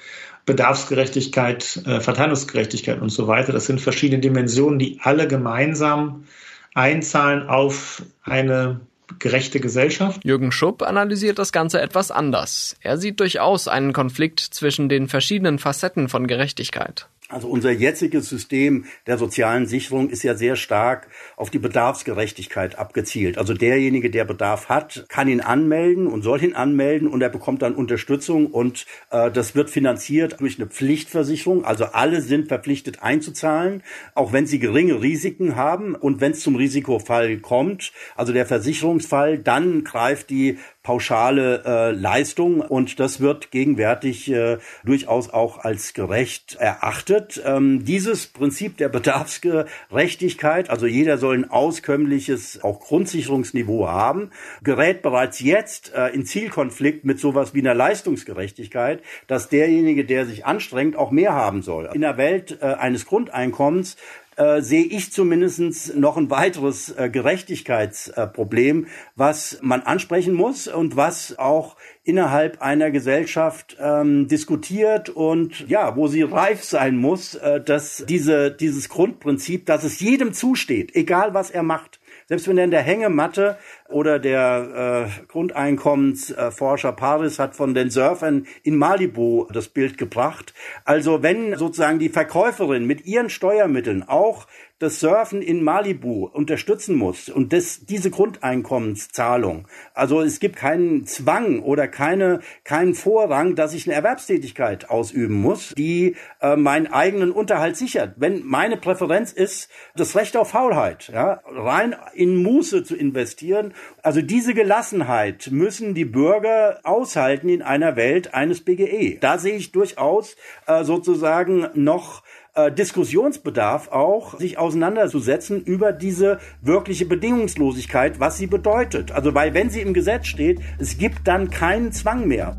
[0.45, 3.53] Bedarfsgerechtigkeit, äh, Verteilungsgerechtigkeit und so weiter.
[3.53, 6.25] Das sind verschiedene Dimensionen, die alle gemeinsam
[6.73, 8.81] einzahlen auf eine
[9.19, 10.23] gerechte Gesellschaft.
[10.23, 12.77] Jürgen Schupp analysiert das Ganze etwas anders.
[12.81, 17.07] Er sieht durchaus einen Konflikt zwischen den verschiedenen Facetten von Gerechtigkeit.
[17.31, 23.37] Also unser jetziges System der sozialen Sicherung ist ja sehr stark auf die Bedarfsgerechtigkeit abgezielt.
[23.37, 27.61] Also derjenige, der Bedarf hat, kann ihn anmelden und soll ihn anmelden und er bekommt
[27.61, 31.63] dann Unterstützung und äh, das wird finanziert durch eine Pflichtversicherung.
[31.63, 33.83] Also alle sind verpflichtet einzuzahlen,
[34.15, 39.37] auch wenn sie geringe Risiken haben und wenn es zum Risikofall kommt, also der Versicherungsfall,
[39.37, 46.55] dann greift die pauschale äh, Leistung und das wird gegenwärtig äh, durchaus auch als gerecht
[46.55, 47.41] erachtet.
[47.45, 54.31] Ähm, dieses Prinzip der Bedarfsgerechtigkeit, also jeder soll ein auskömmliches auch Grundsicherungsniveau haben,
[54.63, 60.45] gerät bereits jetzt äh, in Zielkonflikt mit sowas wie einer Leistungsgerechtigkeit, dass derjenige, der sich
[60.45, 61.89] anstrengt, auch mehr haben soll.
[61.93, 63.97] In der Welt äh, eines Grundeinkommens
[64.41, 71.37] äh, sehe ich zumindest noch ein weiteres äh, Gerechtigkeitsproblem, was man ansprechen muss und was
[71.37, 78.03] auch innerhalb einer Gesellschaft ähm, diskutiert und ja, wo sie reif sein muss, äh, dass
[78.07, 82.00] diese, dieses Grundprinzip, dass es jedem zusteht, egal was er macht,
[82.31, 83.57] selbst wenn er in der Hängematte
[83.89, 90.53] oder der äh, Grundeinkommensforscher Paris hat von den Surfern in Malibu das Bild gebracht.
[90.85, 94.47] Also wenn sozusagen die Verkäuferin mit ihren Steuermitteln auch
[94.81, 99.67] das Surfen in Malibu unterstützen muss und das, diese Grundeinkommenszahlung.
[99.93, 105.73] Also es gibt keinen Zwang oder keine, keinen Vorrang, dass ich eine Erwerbstätigkeit ausüben muss,
[105.77, 108.15] die äh, meinen eigenen Unterhalt sichert.
[108.17, 114.23] Wenn meine Präferenz ist, das Recht auf Faulheit, ja, rein in Muße zu investieren, also
[114.23, 119.19] diese Gelassenheit müssen die Bürger aushalten in einer Welt eines BGE.
[119.19, 127.05] Da sehe ich durchaus äh, sozusagen noch äh, Diskussionsbedarf auch, sich auseinanderzusetzen über diese wirkliche
[127.05, 129.13] Bedingungslosigkeit, was sie bedeutet.
[129.13, 132.57] Also weil wenn sie im Gesetz steht, es gibt dann keinen Zwang mehr.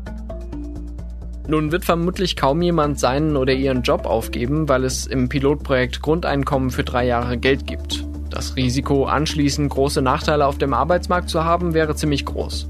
[1.47, 6.71] Nun wird vermutlich kaum jemand seinen oder ihren Job aufgeben, weil es im Pilotprojekt Grundeinkommen
[6.71, 8.03] für drei Jahre Geld gibt.
[8.31, 12.67] Das Risiko, anschließend große Nachteile auf dem Arbeitsmarkt zu haben, wäre ziemlich groß.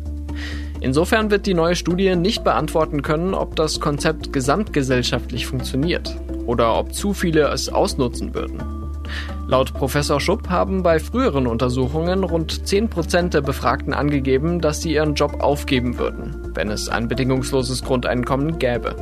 [0.82, 6.14] Insofern wird die neue Studie nicht beantworten können, ob das Konzept gesamtgesellschaftlich funktioniert
[6.46, 8.62] oder ob zu viele es ausnutzen würden.
[9.48, 15.16] Laut Professor Schupp haben bei früheren Untersuchungen rund 10% der Befragten angegeben, dass sie ihren
[15.16, 18.96] Job aufgeben würden, wenn es ein bedingungsloses Grundeinkommen gäbe.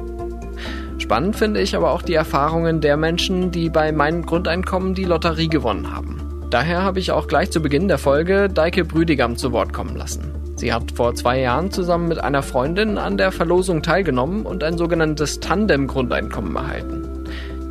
[0.97, 5.47] Spannend finde ich aber auch die Erfahrungen der Menschen, die bei meinem Grundeinkommen die Lotterie
[5.47, 6.47] gewonnen haben.
[6.49, 10.33] Daher habe ich auch gleich zu Beginn der Folge Deike Brüdigam zu Wort kommen lassen.
[10.55, 14.77] Sie hat vor zwei Jahren zusammen mit einer Freundin an der Verlosung teilgenommen und ein
[14.77, 17.00] sogenanntes Tandem-Grundeinkommen erhalten.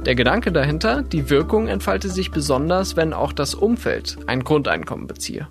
[0.06, 5.48] Der Gedanke dahinter, die Wirkung entfalte sich besonders, wenn auch das Umfeld ein Grundeinkommen beziehe.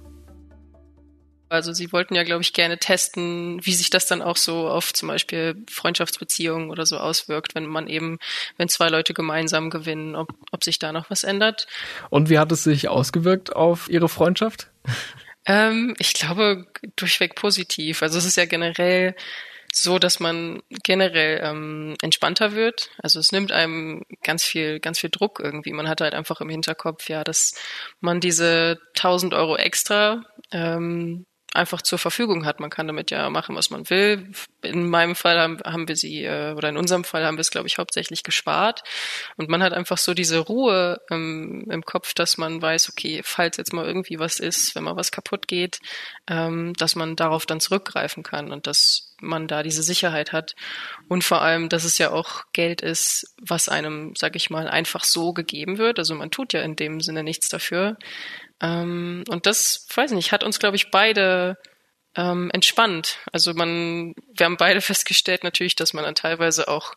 [1.50, 4.92] Also sie wollten ja, glaube ich, gerne testen, wie sich das dann auch so auf
[4.94, 8.18] zum Beispiel Freundschaftsbeziehungen oder so auswirkt, wenn man eben,
[8.58, 11.68] wenn zwei Leute gemeinsam gewinnen, ob, ob sich da noch was ändert.
[12.10, 14.72] Und wie hat es sich ausgewirkt auf Ihre Freundschaft?
[15.46, 18.02] Ähm, ich glaube durchweg positiv.
[18.04, 19.16] Also es ist ja generell
[19.73, 22.89] so, dass man generell ähm, entspannter wird.
[22.97, 25.73] Also es nimmt einem ganz viel, ganz viel Druck irgendwie.
[25.73, 27.53] Man hat halt einfach im Hinterkopf, ja, dass
[27.99, 32.60] man diese 1000 Euro extra ähm, einfach zur Verfügung hat.
[32.60, 34.32] Man kann damit ja machen, was man will.
[34.62, 37.50] In meinem Fall haben, haben wir sie, äh, oder in unserem Fall haben wir es,
[37.50, 38.84] glaube ich, hauptsächlich gespart.
[39.36, 43.58] Und man hat einfach so diese Ruhe ähm, im Kopf, dass man weiß, okay, falls
[43.58, 45.80] jetzt mal irgendwie was ist, wenn mal was kaputt geht,
[46.28, 50.56] ähm, dass man darauf dann zurückgreifen kann und dass man da diese Sicherheit hat.
[51.08, 55.04] Und vor allem, dass es ja auch Geld ist, was einem, sag ich mal, einfach
[55.04, 56.00] so gegeben wird.
[56.00, 57.98] Also man tut ja in dem Sinne nichts dafür.
[58.62, 61.58] Ähm, und das, weiß nicht, hat uns, glaube ich, beide
[62.15, 63.17] ähm, entspannt.
[63.32, 66.93] Also man, wir haben beide festgestellt natürlich, dass man dann teilweise auch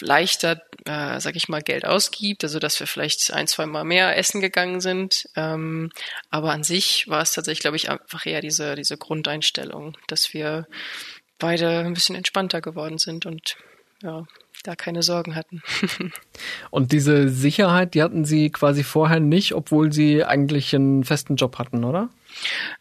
[0.00, 4.16] leichter, äh, sag ich mal, Geld ausgibt, also dass wir vielleicht ein, zwei Mal mehr
[4.16, 5.28] essen gegangen sind.
[5.34, 5.90] Ähm,
[6.30, 10.66] aber an sich war es tatsächlich, glaube ich, einfach eher diese, diese Grundeinstellung, dass wir
[11.38, 13.56] beide ein bisschen entspannter geworden sind und
[14.02, 14.24] ja,
[14.62, 15.62] da keine Sorgen hatten.
[16.70, 21.58] Und diese Sicherheit, die hatten Sie quasi vorher nicht, obwohl Sie eigentlich einen festen Job
[21.58, 22.10] hatten, oder?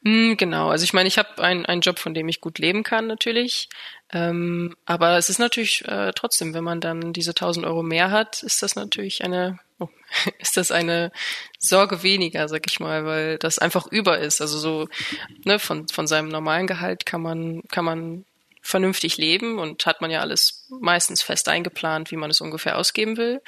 [0.04, 2.84] Mm, genau, also ich meine, ich habe einen, einen Job, von dem ich gut leben
[2.84, 3.70] kann natürlich.
[4.14, 8.44] Ähm, aber es ist natürlich äh, trotzdem, wenn man dann diese 1000 Euro mehr hat,
[8.44, 9.88] ist das natürlich eine, oh,
[10.40, 11.12] ist das eine
[11.60, 14.42] Sorge weniger, sag ich mal, weil das einfach über ist.
[14.42, 14.88] Also so
[15.46, 18.26] ne, von von seinem normalen Gehalt kann man kann man
[18.62, 23.18] vernünftig leben und hat man ja alles meistens fest eingeplant, wie man es ungefähr ausgeben
[23.18, 23.42] will.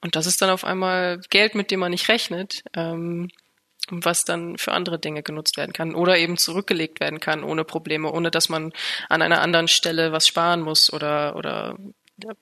[0.00, 3.30] Und das ist dann auf einmal Geld, mit dem man nicht rechnet, ähm,
[3.90, 8.12] was dann für andere Dinge genutzt werden kann oder eben zurückgelegt werden kann ohne Probleme,
[8.12, 8.72] ohne dass man
[9.08, 11.76] an einer anderen Stelle was sparen muss oder oder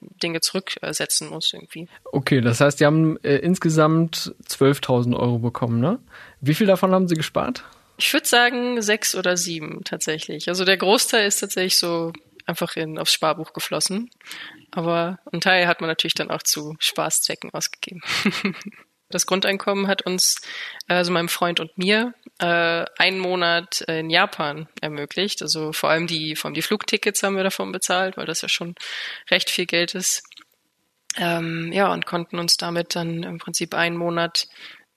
[0.01, 1.89] Dinge zurücksetzen muss irgendwie.
[2.05, 5.99] Okay, das heißt, Sie haben äh, insgesamt 12.000 Euro bekommen, ne?
[6.41, 7.65] Wie viel davon haben Sie gespart?
[7.99, 10.49] Ich würde sagen sechs oder sieben tatsächlich.
[10.49, 12.13] Also der Großteil ist tatsächlich so
[12.47, 14.09] einfach in, aufs Sparbuch geflossen.
[14.71, 18.01] Aber ein Teil hat man natürlich dann auch zu Spaßzwecken ausgegeben.
[19.11, 20.39] Das Grundeinkommen hat uns,
[20.87, 25.41] also meinem Freund und mir, äh, einen Monat in Japan ermöglicht.
[25.41, 28.51] Also vor allem die, vor allem die Flugtickets haben wir davon bezahlt, weil das ja
[28.51, 28.75] schon
[29.31, 30.25] recht viel Geld ist.
[31.17, 34.47] Ähm, ja, und konnten uns damit dann im Prinzip einen Monat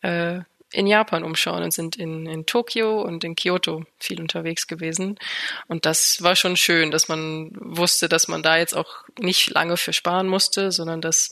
[0.01, 5.19] äh, in Japan umschauen und sind in, in Tokio und in Kyoto viel unterwegs gewesen.
[5.67, 9.77] Und das war schon schön, dass man wusste, dass man da jetzt auch nicht lange
[9.77, 11.31] für sparen musste, sondern dass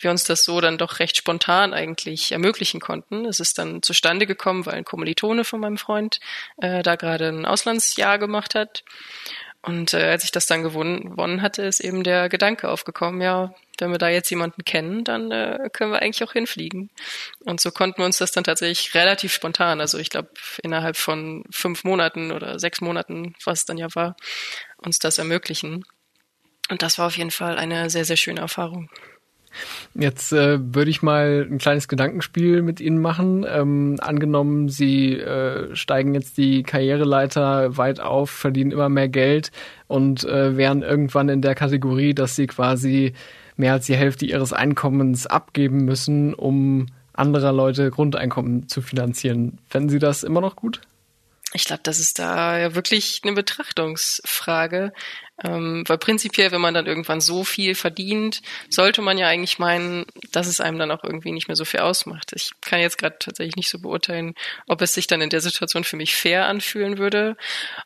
[0.00, 3.24] wir uns das so dann doch recht spontan eigentlich ermöglichen konnten.
[3.24, 6.20] Es ist dann zustande gekommen, weil ein Kommilitone von meinem Freund
[6.58, 8.84] äh, da gerade ein Auslandsjahr gemacht hat.
[9.62, 13.90] Und äh, als ich das dann gewonnen, hatte, ist eben der Gedanke aufgekommen, ja, wenn
[13.90, 16.90] wir da jetzt jemanden kennen, dann äh, können wir eigentlich auch hinfliegen.
[17.40, 20.30] Und so konnten wir uns das dann tatsächlich relativ spontan, also ich glaube
[20.62, 24.16] innerhalb von fünf Monaten oder sechs Monaten, was es dann ja war,
[24.76, 25.84] uns das ermöglichen.
[26.70, 28.90] Und das war auf jeden Fall eine sehr, sehr schöne Erfahrung.
[29.94, 33.44] Jetzt äh, würde ich mal ein kleines Gedankenspiel mit Ihnen machen.
[33.48, 39.50] Ähm, angenommen, Sie äh, steigen jetzt die Karriereleiter weit auf, verdienen immer mehr Geld
[39.86, 43.14] und äh, wären irgendwann in der Kategorie, dass Sie quasi
[43.56, 49.58] mehr als die Hälfte Ihres Einkommens abgeben müssen, um anderer Leute Grundeinkommen zu finanzieren.
[49.68, 50.80] Fänden Sie das immer noch gut?
[51.54, 54.92] Ich glaube, das ist da ja wirklich eine Betrachtungsfrage.
[55.44, 60.04] Ähm, weil prinzipiell, wenn man dann irgendwann so viel verdient, sollte man ja eigentlich meinen,
[60.32, 62.32] dass es einem dann auch irgendwie nicht mehr so viel ausmacht.
[62.34, 64.34] Ich kann jetzt gerade tatsächlich nicht so beurteilen,
[64.66, 67.36] ob es sich dann in der Situation für mich fair anfühlen würde,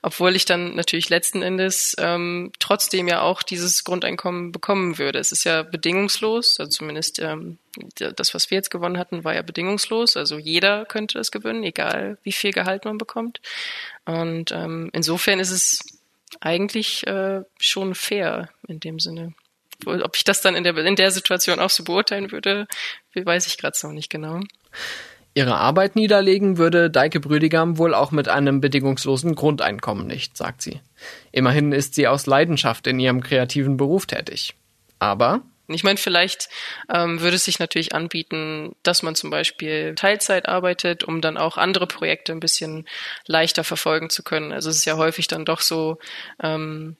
[0.00, 5.18] obwohl ich dann natürlich letzten Endes ähm, trotzdem ja auch dieses Grundeinkommen bekommen würde.
[5.18, 7.58] Es ist ja bedingungslos, also zumindest ähm,
[7.98, 10.16] das, was wir jetzt gewonnen hatten, war ja bedingungslos.
[10.16, 13.40] Also jeder könnte es gewinnen, egal wie viel Gehalt man bekommt.
[14.04, 16.01] Und ähm, insofern ist es
[16.40, 19.34] eigentlich äh, schon fair in dem Sinne.
[19.84, 22.66] Ob ich das dann in der, in der Situation auch so beurteilen würde,
[23.14, 24.40] weiß ich gerade noch nicht genau.
[25.34, 30.80] Ihre Arbeit niederlegen würde Deike Brüdigam wohl auch mit einem bedingungslosen Grundeinkommen nicht, sagt sie.
[31.32, 34.54] Immerhin ist sie aus Leidenschaft in ihrem kreativen Beruf tätig.
[34.98, 35.40] Aber
[35.74, 36.48] ich meine, vielleicht
[36.92, 41.56] ähm, würde es sich natürlich anbieten, dass man zum Beispiel Teilzeit arbeitet, um dann auch
[41.56, 42.86] andere Projekte ein bisschen
[43.26, 44.52] leichter verfolgen zu können.
[44.52, 45.98] Also es ist ja häufig dann doch so,
[46.42, 46.96] ähm,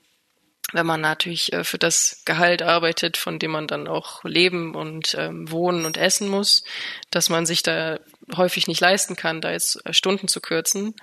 [0.73, 5.15] wenn man natürlich äh, für das Gehalt arbeitet, von dem man dann auch leben und
[5.19, 6.65] ähm, wohnen und essen muss,
[7.11, 7.99] dass man sich da
[8.37, 10.95] häufig nicht leisten kann, da jetzt äh, Stunden zu kürzen,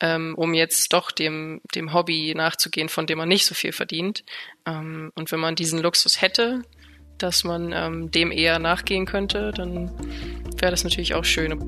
[0.00, 4.24] ähm, um jetzt doch dem, dem Hobby nachzugehen, von dem man nicht so viel verdient.
[4.66, 6.62] Ähm, und wenn man diesen Luxus hätte,
[7.18, 9.90] dass man ähm, dem eher nachgehen könnte, dann
[10.58, 11.58] wäre das natürlich auch schön.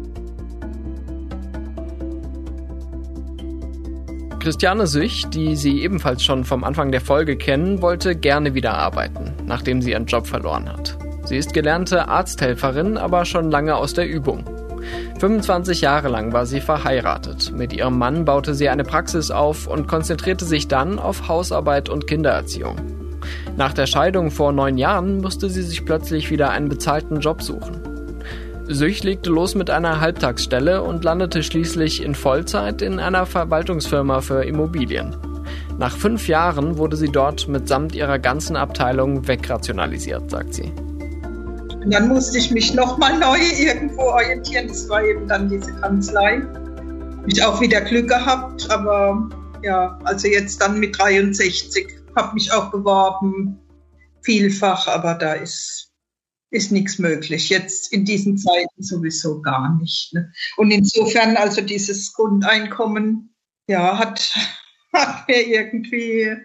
[4.40, 9.32] Christiane Süch, die Sie ebenfalls schon vom Anfang der Folge kennen, wollte gerne wieder arbeiten,
[9.44, 10.96] nachdem sie ihren Job verloren hat.
[11.24, 14.44] Sie ist gelernte Arzthelferin, aber schon lange aus der Übung.
[15.20, 17.52] 25 Jahre lang war sie verheiratet.
[17.54, 22.06] Mit ihrem Mann baute sie eine Praxis auf und konzentrierte sich dann auf Hausarbeit und
[22.06, 22.99] Kindererziehung.
[23.56, 27.82] Nach der Scheidung vor neun Jahren musste sie sich plötzlich wieder einen bezahlten Job suchen.
[28.68, 34.44] Süch legte los mit einer Halbtagsstelle und landete schließlich in Vollzeit in einer Verwaltungsfirma für
[34.44, 35.16] Immobilien.
[35.78, 40.72] Nach fünf Jahren wurde sie dort mitsamt ihrer ganzen Abteilung wegrationalisiert, sagt sie.
[41.82, 44.68] Und dann musste ich mich nochmal neu irgendwo orientieren.
[44.68, 46.42] Das war eben dann diese Kanzlei.
[47.26, 49.28] Ich auch wieder Glück gehabt, aber
[49.62, 53.58] ja, also jetzt dann mit 63 habe mich auch beworben,
[54.22, 55.92] vielfach, aber da ist,
[56.50, 57.48] ist nichts möglich.
[57.48, 60.12] Jetzt in diesen Zeiten sowieso gar nicht.
[60.12, 60.32] Ne?
[60.56, 63.34] Und insofern, also dieses Grundeinkommen,
[63.66, 64.34] ja, hat,
[64.92, 66.36] hat mir irgendwie,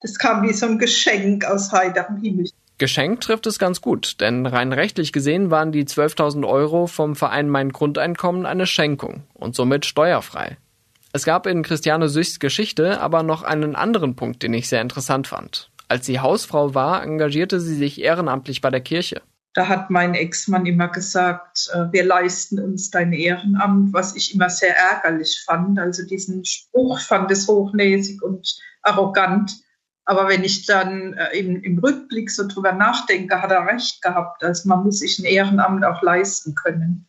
[0.00, 2.48] das kam wie so ein Geschenk aus heiterem Himmel.
[2.78, 7.48] Geschenk trifft es ganz gut, denn rein rechtlich gesehen waren die 12.000 Euro vom Verein
[7.48, 10.58] Mein Grundeinkommen eine Schenkung und somit steuerfrei.
[11.12, 15.26] Es gab in Christiane Süchs Geschichte aber noch einen anderen Punkt, den ich sehr interessant
[15.26, 15.70] fand.
[15.88, 19.22] Als sie Hausfrau war, engagierte sie sich ehrenamtlich bei der Kirche.
[19.54, 24.50] Da hat mein Ex-Mann immer gesagt, äh, wir leisten uns dein Ehrenamt, was ich immer
[24.50, 25.78] sehr ärgerlich fand.
[25.78, 29.52] Also diesen Spruch fand es hochnäsig und arrogant.
[30.04, 34.44] Aber wenn ich dann äh, im, im Rückblick so drüber nachdenke, hat er recht gehabt.
[34.44, 37.08] Also man muss sich ein Ehrenamt auch leisten können.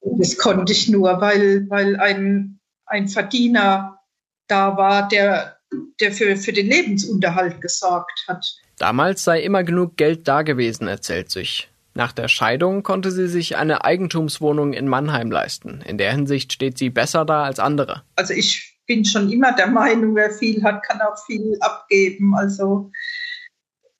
[0.00, 2.57] Und das konnte ich nur, weil, weil ein
[2.88, 3.98] ein Verdiener
[4.46, 5.58] da war, der,
[6.00, 8.44] der für, für den Lebensunterhalt gesorgt hat.
[8.78, 11.68] Damals sei immer genug Geld da gewesen, erzählt sich.
[11.94, 15.82] Nach der Scheidung konnte sie sich eine Eigentumswohnung in Mannheim leisten.
[15.82, 18.04] In der Hinsicht steht sie besser da als andere.
[18.14, 22.36] Also ich bin schon immer der Meinung, wer viel hat, kann auch viel abgeben.
[22.36, 22.92] Also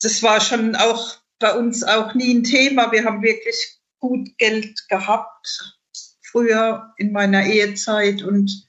[0.00, 2.92] das war schon auch bei uns auch nie ein Thema.
[2.92, 5.76] Wir haben wirklich gut Geld gehabt,
[6.22, 8.67] früher in meiner Ehezeit und,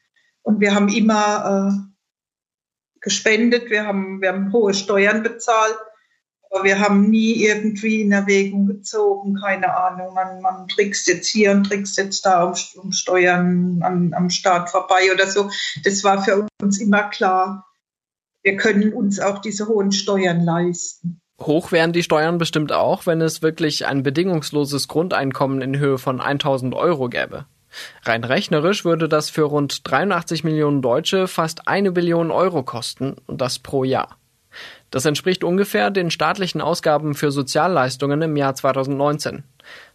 [0.50, 5.78] und wir haben immer äh, gespendet, wir haben, wir haben hohe Steuern bezahlt,
[6.50, 11.52] aber wir haben nie irgendwie in Erwägung gezogen, keine Ahnung, man, man trickst jetzt hier
[11.52, 15.52] und trickst jetzt da um, um Steuern an, am Staat vorbei oder so.
[15.84, 17.68] Das war für uns immer klar,
[18.42, 21.22] wir können uns auch diese hohen Steuern leisten.
[21.40, 26.20] Hoch wären die Steuern bestimmt auch, wenn es wirklich ein bedingungsloses Grundeinkommen in Höhe von
[26.20, 27.46] 1000 Euro gäbe.
[28.04, 33.42] Rein rechnerisch würde das für rund 83 Millionen Deutsche fast eine Billion Euro kosten, und
[33.42, 34.18] das pro Jahr.
[34.92, 39.44] Das entspricht ungefähr den staatlichen Ausgaben für Sozialleistungen im Jahr 2019.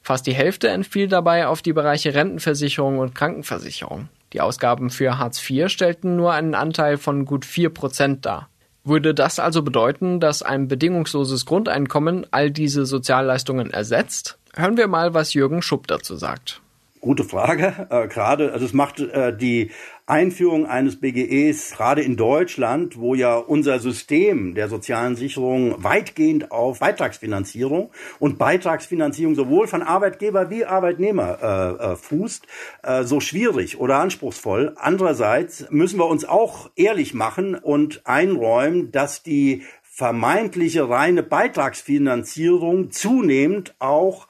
[0.03, 4.09] Fast die Hälfte entfiel dabei auf die Bereiche Rentenversicherung und Krankenversicherung.
[4.33, 8.49] Die Ausgaben für Hartz IV stellten nur einen Anteil von gut vier Prozent dar.
[8.85, 14.39] Würde das also bedeuten, dass ein bedingungsloses Grundeinkommen all diese Sozialleistungen ersetzt?
[14.55, 16.61] Hören wir mal, was Jürgen Schupp dazu sagt.
[17.05, 17.87] Gute Frage.
[17.91, 19.71] Äh, gerade, also es macht äh, die
[20.07, 26.79] Einführung eines BGEs gerade in Deutschland, wo ja unser System der sozialen Sicherung weitgehend auf
[26.79, 27.91] Beitragsfinanzierung
[28.21, 32.47] und Beitragsfinanzierung sowohl von Arbeitgeber wie Arbeitnehmer äh, äh, fußt,
[32.83, 34.75] äh, so schwierig oder anspruchsvoll.
[34.77, 43.75] Andererseits müssen wir uns auch ehrlich machen und einräumen, dass die vermeintliche reine Beitragsfinanzierung zunehmend
[43.79, 44.27] auch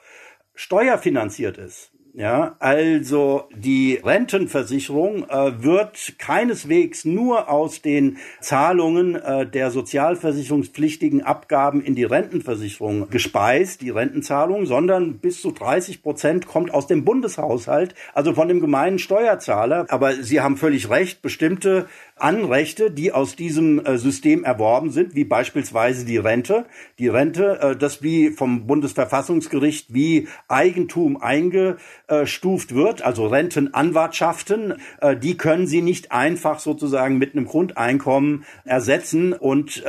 [0.55, 1.94] steuerfinanziert ist.
[2.17, 11.81] Ja, also die Rentenversicherung äh, wird keineswegs nur aus den Zahlungen äh, der sozialversicherungspflichtigen Abgaben
[11.81, 17.95] in die Rentenversicherung gespeist, die Rentenzahlung, sondern bis zu 30 Prozent kommt aus dem Bundeshaushalt,
[18.13, 19.85] also von dem gemeinen Steuerzahler.
[19.89, 21.85] Aber Sie haben völlig recht, bestimmte
[22.17, 26.65] Anrechte, die aus diesem äh, System erworben sind, wie beispielsweise die Rente.
[26.97, 35.35] Die Rente, äh, das wie vom Bundesverfassungsgericht wie Eigentum eingestuft wird, also Rentenanwartschaften, äh, die
[35.35, 39.83] können Sie nicht einfach sozusagen mit einem Grundeinkommen ersetzen und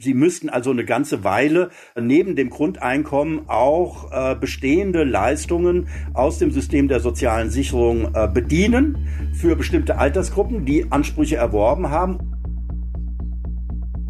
[0.00, 1.70] Sie müssten also eine ganze Weile
[2.00, 9.98] neben dem Grundeinkommen auch bestehende Leistungen aus dem System der sozialen Sicherung bedienen für bestimmte
[9.98, 12.18] Altersgruppen, die Ansprüche erworben beworben haben.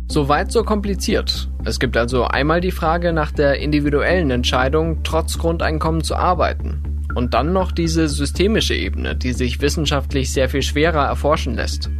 [0.08, 1.48] Soweit so kompliziert.
[1.64, 6.82] Es gibt also einmal die Frage nach der individuellen Entscheidung, trotz Grundeinkommen zu arbeiten.
[7.14, 11.90] Und dann noch diese systemische Ebene, die sich wissenschaftlich sehr viel schwerer erforschen lässt.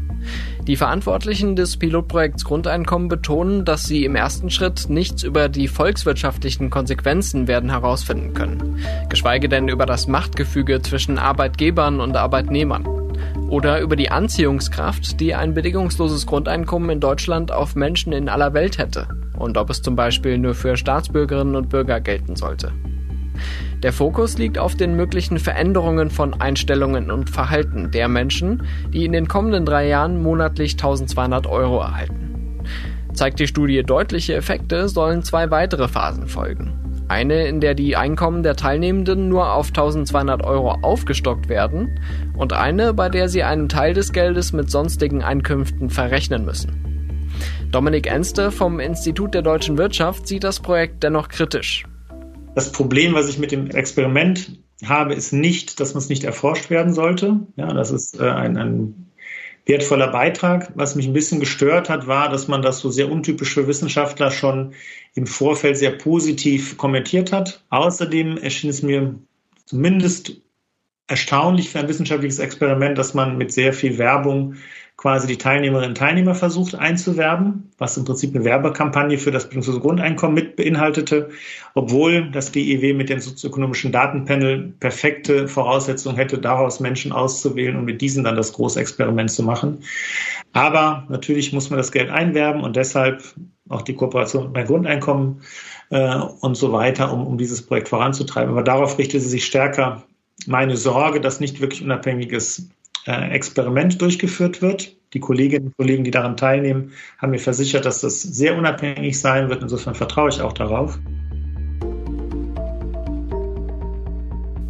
[0.67, 6.71] Die Verantwortlichen des Pilotprojekts Grundeinkommen betonen, dass sie im ersten Schritt nichts über die volkswirtschaftlichen
[6.71, 12.87] Konsequenzen werden herausfinden können, geschweige denn über das Machtgefüge zwischen Arbeitgebern und Arbeitnehmern
[13.53, 18.79] oder über die Anziehungskraft, die ein bedingungsloses Grundeinkommen in Deutschland auf Menschen in aller Welt
[18.79, 22.73] hätte und ob es zum Beispiel nur für Staatsbürgerinnen und Bürger gelten sollte.
[23.83, 29.13] Der Fokus liegt auf den möglichen Veränderungen von Einstellungen und Verhalten der Menschen, die in
[29.13, 32.63] den kommenden drei Jahren monatlich 1200 Euro erhalten.
[33.13, 36.92] Zeigt die Studie deutliche Effekte, sollen zwei weitere Phasen folgen.
[37.09, 42.01] Eine, in der die Einkommen der Teilnehmenden nur auf 1200 Euro aufgestockt werden
[42.37, 47.29] und eine, bei der sie einen Teil des Geldes mit sonstigen Einkünften verrechnen müssen.
[47.71, 51.85] Dominik Enste vom Institut der deutschen Wirtschaft sieht das Projekt dennoch kritisch.
[52.55, 56.71] Das Problem, was ich mit dem Experiment habe, ist nicht, dass man es nicht erforscht
[56.71, 57.41] werden sollte.
[57.57, 59.12] Ja, das ist äh, ein, ein
[59.67, 60.73] wertvoller Beitrag.
[60.75, 64.31] Was mich ein bisschen gestört hat, war, dass man das so sehr untypisch für Wissenschaftler
[64.31, 64.75] schon
[65.15, 67.65] im Vorfeld sehr positiv kommentiert hat.
[67.71, 69.15] Außerdem erschien es mir
[69.67, 70.43] zumindest
[71.07, 74.57] erstaunlich für ein wissenschaftliches Experiment, dass man mit sehr viel Werbung
[74.97, 79.81] quasi die Teilnehmerinnen und Teilnehmer versucht einzuwerben, was im Prinzip eine Werbekampagne für das bildungslose
[79.81, 81.31] Grundeinkommen mit beinhaltete,
[81.75, 88.01] obwohl das DIW mit dem sozioökonomischen Datenpanel perfekte Voraussetzungen hätte, daraus Menschen auszuwählen und mit
[88.01, 89.79] diesen dann das große Experiment zu machen.
[90.53, 93.23] Aber natürlich muss man das Geld einwerben und deshalb
[93.69, 95.41] auch die Kooperation bei Grundeinkommen
[95.91, 98.51] äh, und so weiter, um, um dieses Projekt voranzutreiben.
[98.53, 100.03] Aber darauf richtete sich stärker
[100.47, 102.69] meine Sorge, dass nicht wirklich unabhängiges
[103.07, 104.97] Experiment durchgeführt wird.
[105.15, 109.49] Die Kolleginnen und Kollegen, die daran teilnehmen, haben mir versichert, dass das sehr unabhängig sein
[109.49, 109.63] wird.
[109.63, 110.99] Insofern vertraue ich auch darauf.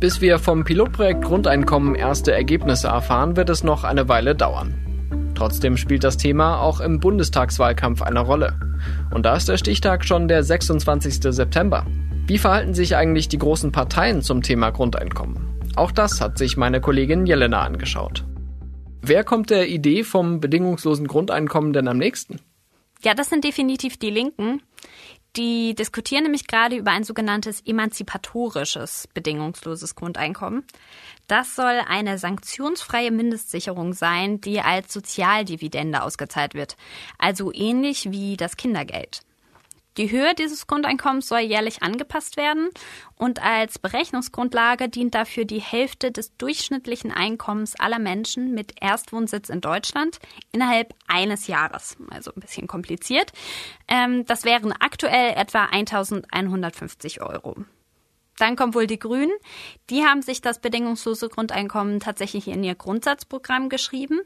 [0.00, 4.74] Bis wir vom Pilotprojekt Grundeinkommen erste Ergebnisse erfahren, wird es noch eine Weile dauern.
[5.36, 8.58] Trotzdem spielt das Thema auch im Bundestagswahlkampf eine Rolle.
[9.12, 11.20] Und da ist der Stichtag schon der 26.
[11.32, 11.86] September.
[12.26, 15.51] Wie verhalten sich eigentlich die großen Parteien zum Thema Grundeinkommen?
[15.74, 18.24] Auch das hat sich meine Kollegin Jelena angeschaut.
[19.00, 22.40] Wer kommt der Idee vom bedingungslosen Grundeinkommen denn am nächsten?
[23.02, 24.62] Ja, das sind definitiv die Linken.
[25.36, 30.64] Die diskutieren nämlich gerade über ein sogenanntes emanzipatorisches bedingungsloses Grundeinkommen.
[31.26, 36.76] Das soll eine sanktionsfreie Mindestsicherung sein, die als Sozialdividende ausgezahlt wird,
[37.18, 39.22] also ähnlich wie das Kindergeld.
[39.98, 42.70] Die Höhe dieses Grundeinkommens soll jährlich angepasst werden
[43.16, 49.60] und als Berechnungsgrundlage dient dafür die Hälfte des durchschnittlichen Einkommens aller Menschen mit Erstwohnsitz in
[49.60, 50.18] Deutschland
[50.50, 51.98] innerhalb eines Jahres.
[52.10, 53.32] Also ein bisschen kompliziert.
[53.86, 57.56] Ähm, das wären aktuell etwa 1150 Euro.
[58.38, 59.32] Dann kommen wohl die Grünen.
[59.90, 64.20] Die haben sich das bedingungslose Grundeinkommen tatsächlich in ihr Grundsatzprogramm geschrieben,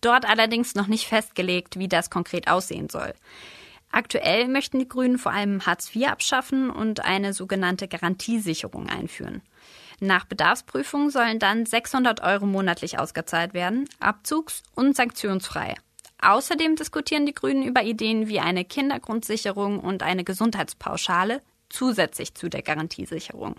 [0.00, 3.12] dort allerdings noch nicht festgelegt, wie das konkret aussehen soll.
[3.92, 9.42] Aktuell möchten die Grünen vor allem Hartz IV abschaffen und eine sogenannte Garantiesicherung einführen.
[10.00, 15.74] Nach Bedarfsprüfung sollen dann 600 Euro monatlich ausgezahlt werden, abzugs- und sanktionsfrei.
[16.22, 22.62] Außerdem diskutieren die Grünen über Ideen wie eine Kindergrundsicherung und eine Gesundheitspauschale zusätzlich zu der
[22.62, 23.56] Garantiesicherung.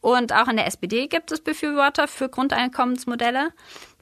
[0.00, 3.52] Und auch in der SPD gibt es Befürworter für Grundeinkommensmodelle.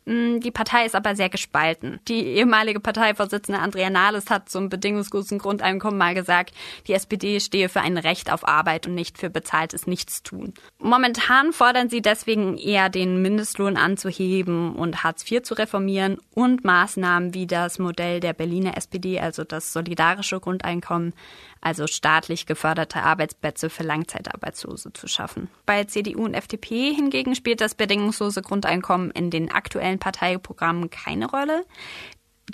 [0.09, 2.01] Mm, die Partei ist aber sehr gespalten.
[2.09, 6.55] Die ehemalige Parteivorsitzende Andrea Nahles hat zum bedingungslosen Grundeinkommen mal gesagt,
[6.87, 10.55] die SPD stehe für ein Recht auf Arbeit und nicht für bezahltes Nichtstun.
[10.79, 17.35] Momentan fordern sie deswegen eher den Mindestlohn anzuheben und Hartz IV zu reformieren und Maßnahmen
[17.35, 21.13] wie das Modell der Berliner SPD, also das solidarische Grundeinkommen,
[21.61, 25.49] also staatlich geförderte Arbeitsplätze für Langzeitarbeitslose zu schaffen.
[25.67, 31.65] Bei CDU und FDP hingegen spielt das bedingungslose Grundeinkommen in den aktuellen Parteiprogrammen keine Rolle.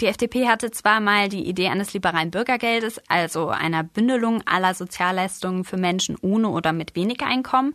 [0.00, 5.64] Die FDP hatte zwar mal die Idee eines liberalen Bürgergeldes, also einer Bündelung aller Sozialleistungen
[5.64, 7.74] für Menschen ohne oder mit weniger Einkommen.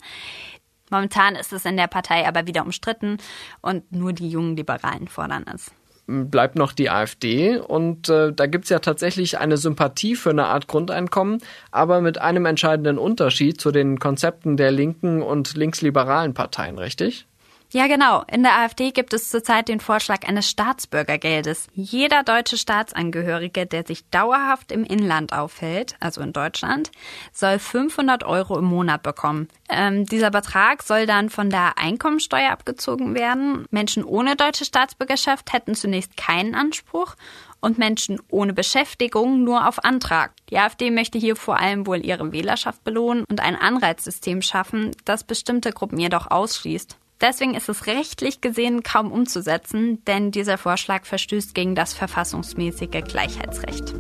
[0.90, 3.18] Momentan ist es in der Partei aber wieder umstritten
[3.62, 5.72] und nur die jungen Liberalen fordern es
[6.10, 10.68] bleibt noch die AfD und äh, da gibt's ja tatsächlich eine Sympathie für eine Art
[10.68, 11.40] Grundeinkommen,
[11.72, 17.29] aber mit einem entscheidenden Unterschied zu den Konzepten der linken und linksliberalen Parteien, richtig?
[17.72, 18.24] Ja, genau.
[18.32, 21.68] In der AfD gibt es zurzeit den Vorschlag eines Staatsbürgergeldes.
[21.76, 26.90] Jeder deutsche Staatsangehörige, der sich dauerhaft im Inland aufhält, also in Deutschland,
[27.32, 29.50] soll 500 Euro im Monat bekommen.
[29.70, 33.68] Ähm, dieser Betrag soll dann von der Einkommensteuer abgezogen werden.
[33.70, 37.16] Menschen ohne deutsche Staatsbürgerschaft hätten zunächst keinen Anspruch
[37.62, 40.32] und Menschen ohne Beschäftigung nur auf Antrag.
[40.50, 45.24] Die AfD möchte hier vor allem wohl ihre Wählerschaft belohnen und ein Anreizsystem schaffen, das
[45.24, 46.98] bestimmte Gruppen jedoch ausschließt.
[47.22, 53.94] Deswegen ist es rechtlich gesehen kaum umzusetzen, denn dieser Vorschlag verstößt gegen das verfassungsmäßige Gleichheitsrecht.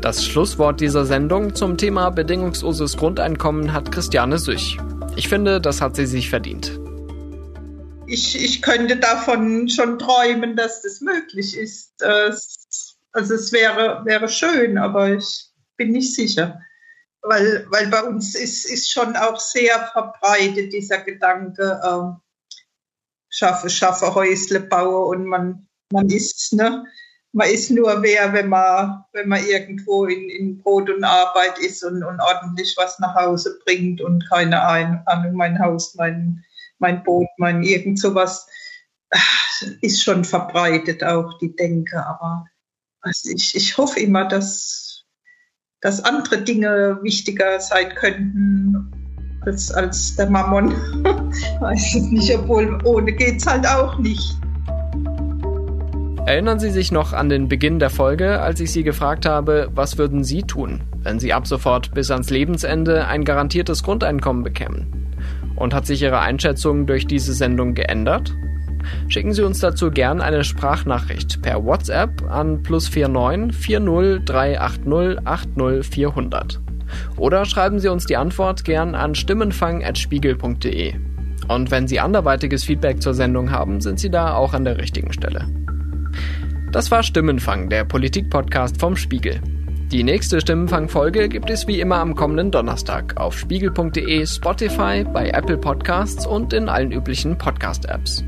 [0.00, 4.78] Das Schlusswort dieser Sendung zum Thema bedingungsloses Grundeinkommen hat Christiane Süch.
[5.16, 6.78] Ich finde, das hat sie sich verdient.
[8.06, 12.04] Ich, ich könnte davon schon träumen, dass das möglich ist.
[12.04, 16.60] Also es wäre, wäre schön, aber ich bin nicht sicher
[17.24, 22.20] weil, weil bei uns ist, ist schon auch sehr verbreitet dieser Gedanke, äh,
[23.30, 26.84] schaffe, schaffe Häusle, baue und man, man ist, ne?
[27.32, 31.82] Man ist nur wer, wenn man, wenn man irgendwo in, in Brot und Arbeit ist
[31.82, 36.44] und, und ordentlich was nach Hause bringt und keine Ahnung, mein Haus, mein,
[36.78, 38.46] mein Boot, mein irgend sowas
[39.80, 42.06] ist schon verbreitet auch die Denke.
[42.06, 42.46] Aber
[43.00, 44.93] also ich, ich hoffe immer, dass
[45.84, 48.90] dass andere Dinge wichtiger sein könnten
[49.42, 50.70] als, als der Mammon.
[51.60, 54.34] Weiß es nicht, obwohl ohne geht's halt auch nicht.
[56.24, 59.98] Erinnern Sie sich noch an den Beginn der Folge, als ich Sie gefragt habe, was
[59.98, 64.86] würden Sie tun, wenn Sie ab sofort bis ans Lebensende ein garantiertes Grundeinkommen bekämen?
[65.54, 68.34] Und hat sich Ihre Einschätzung durch diese Sendung geändert?
[69.08, 75.86] Schicken Sie uns dazu gern eine Sprachnachricht per WhatsApp an plus 49 40 380 80
[75.86, 76.60] 400.
[77.16, 80.94] Oder schreiben Sie uns die Antwort gern an stimmenfang.spiegel.de.
[81.48, 85.12] Und wenn Sie anderweitiges Feedback zur Sendung haben, sind Sie da auch an der richtigen
[85.12, 85.46] Stelle.
[86.72, 89.40] Das war Stimmenfang, der Politik-Podcast vom Spiegel.
[89.94, 95.56] Die nächste Stimmenfang-Folge gibt es wie immer am kommenden Donnerstag auf spiegel.de, Spotify, bei Apple
[95.56, 98.24] Podcasts und in allen üblichen Podcast-Apps.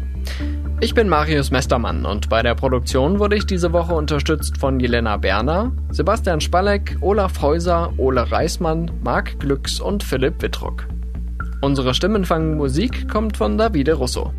[0.80, 5.16] Ich bin Marius Mestermann und bei der Produktion wurde ich diese Woche unterstützt von Jelena
[5.16, 10.86] Berner, Sebastian Spalleck, Olaf Häuser, Ole Reismann, Marc Glücks und Philipp Wittruck.
[11.62, 14.32] Unsere Stimmenfang-Musik kommt von Davide Russo.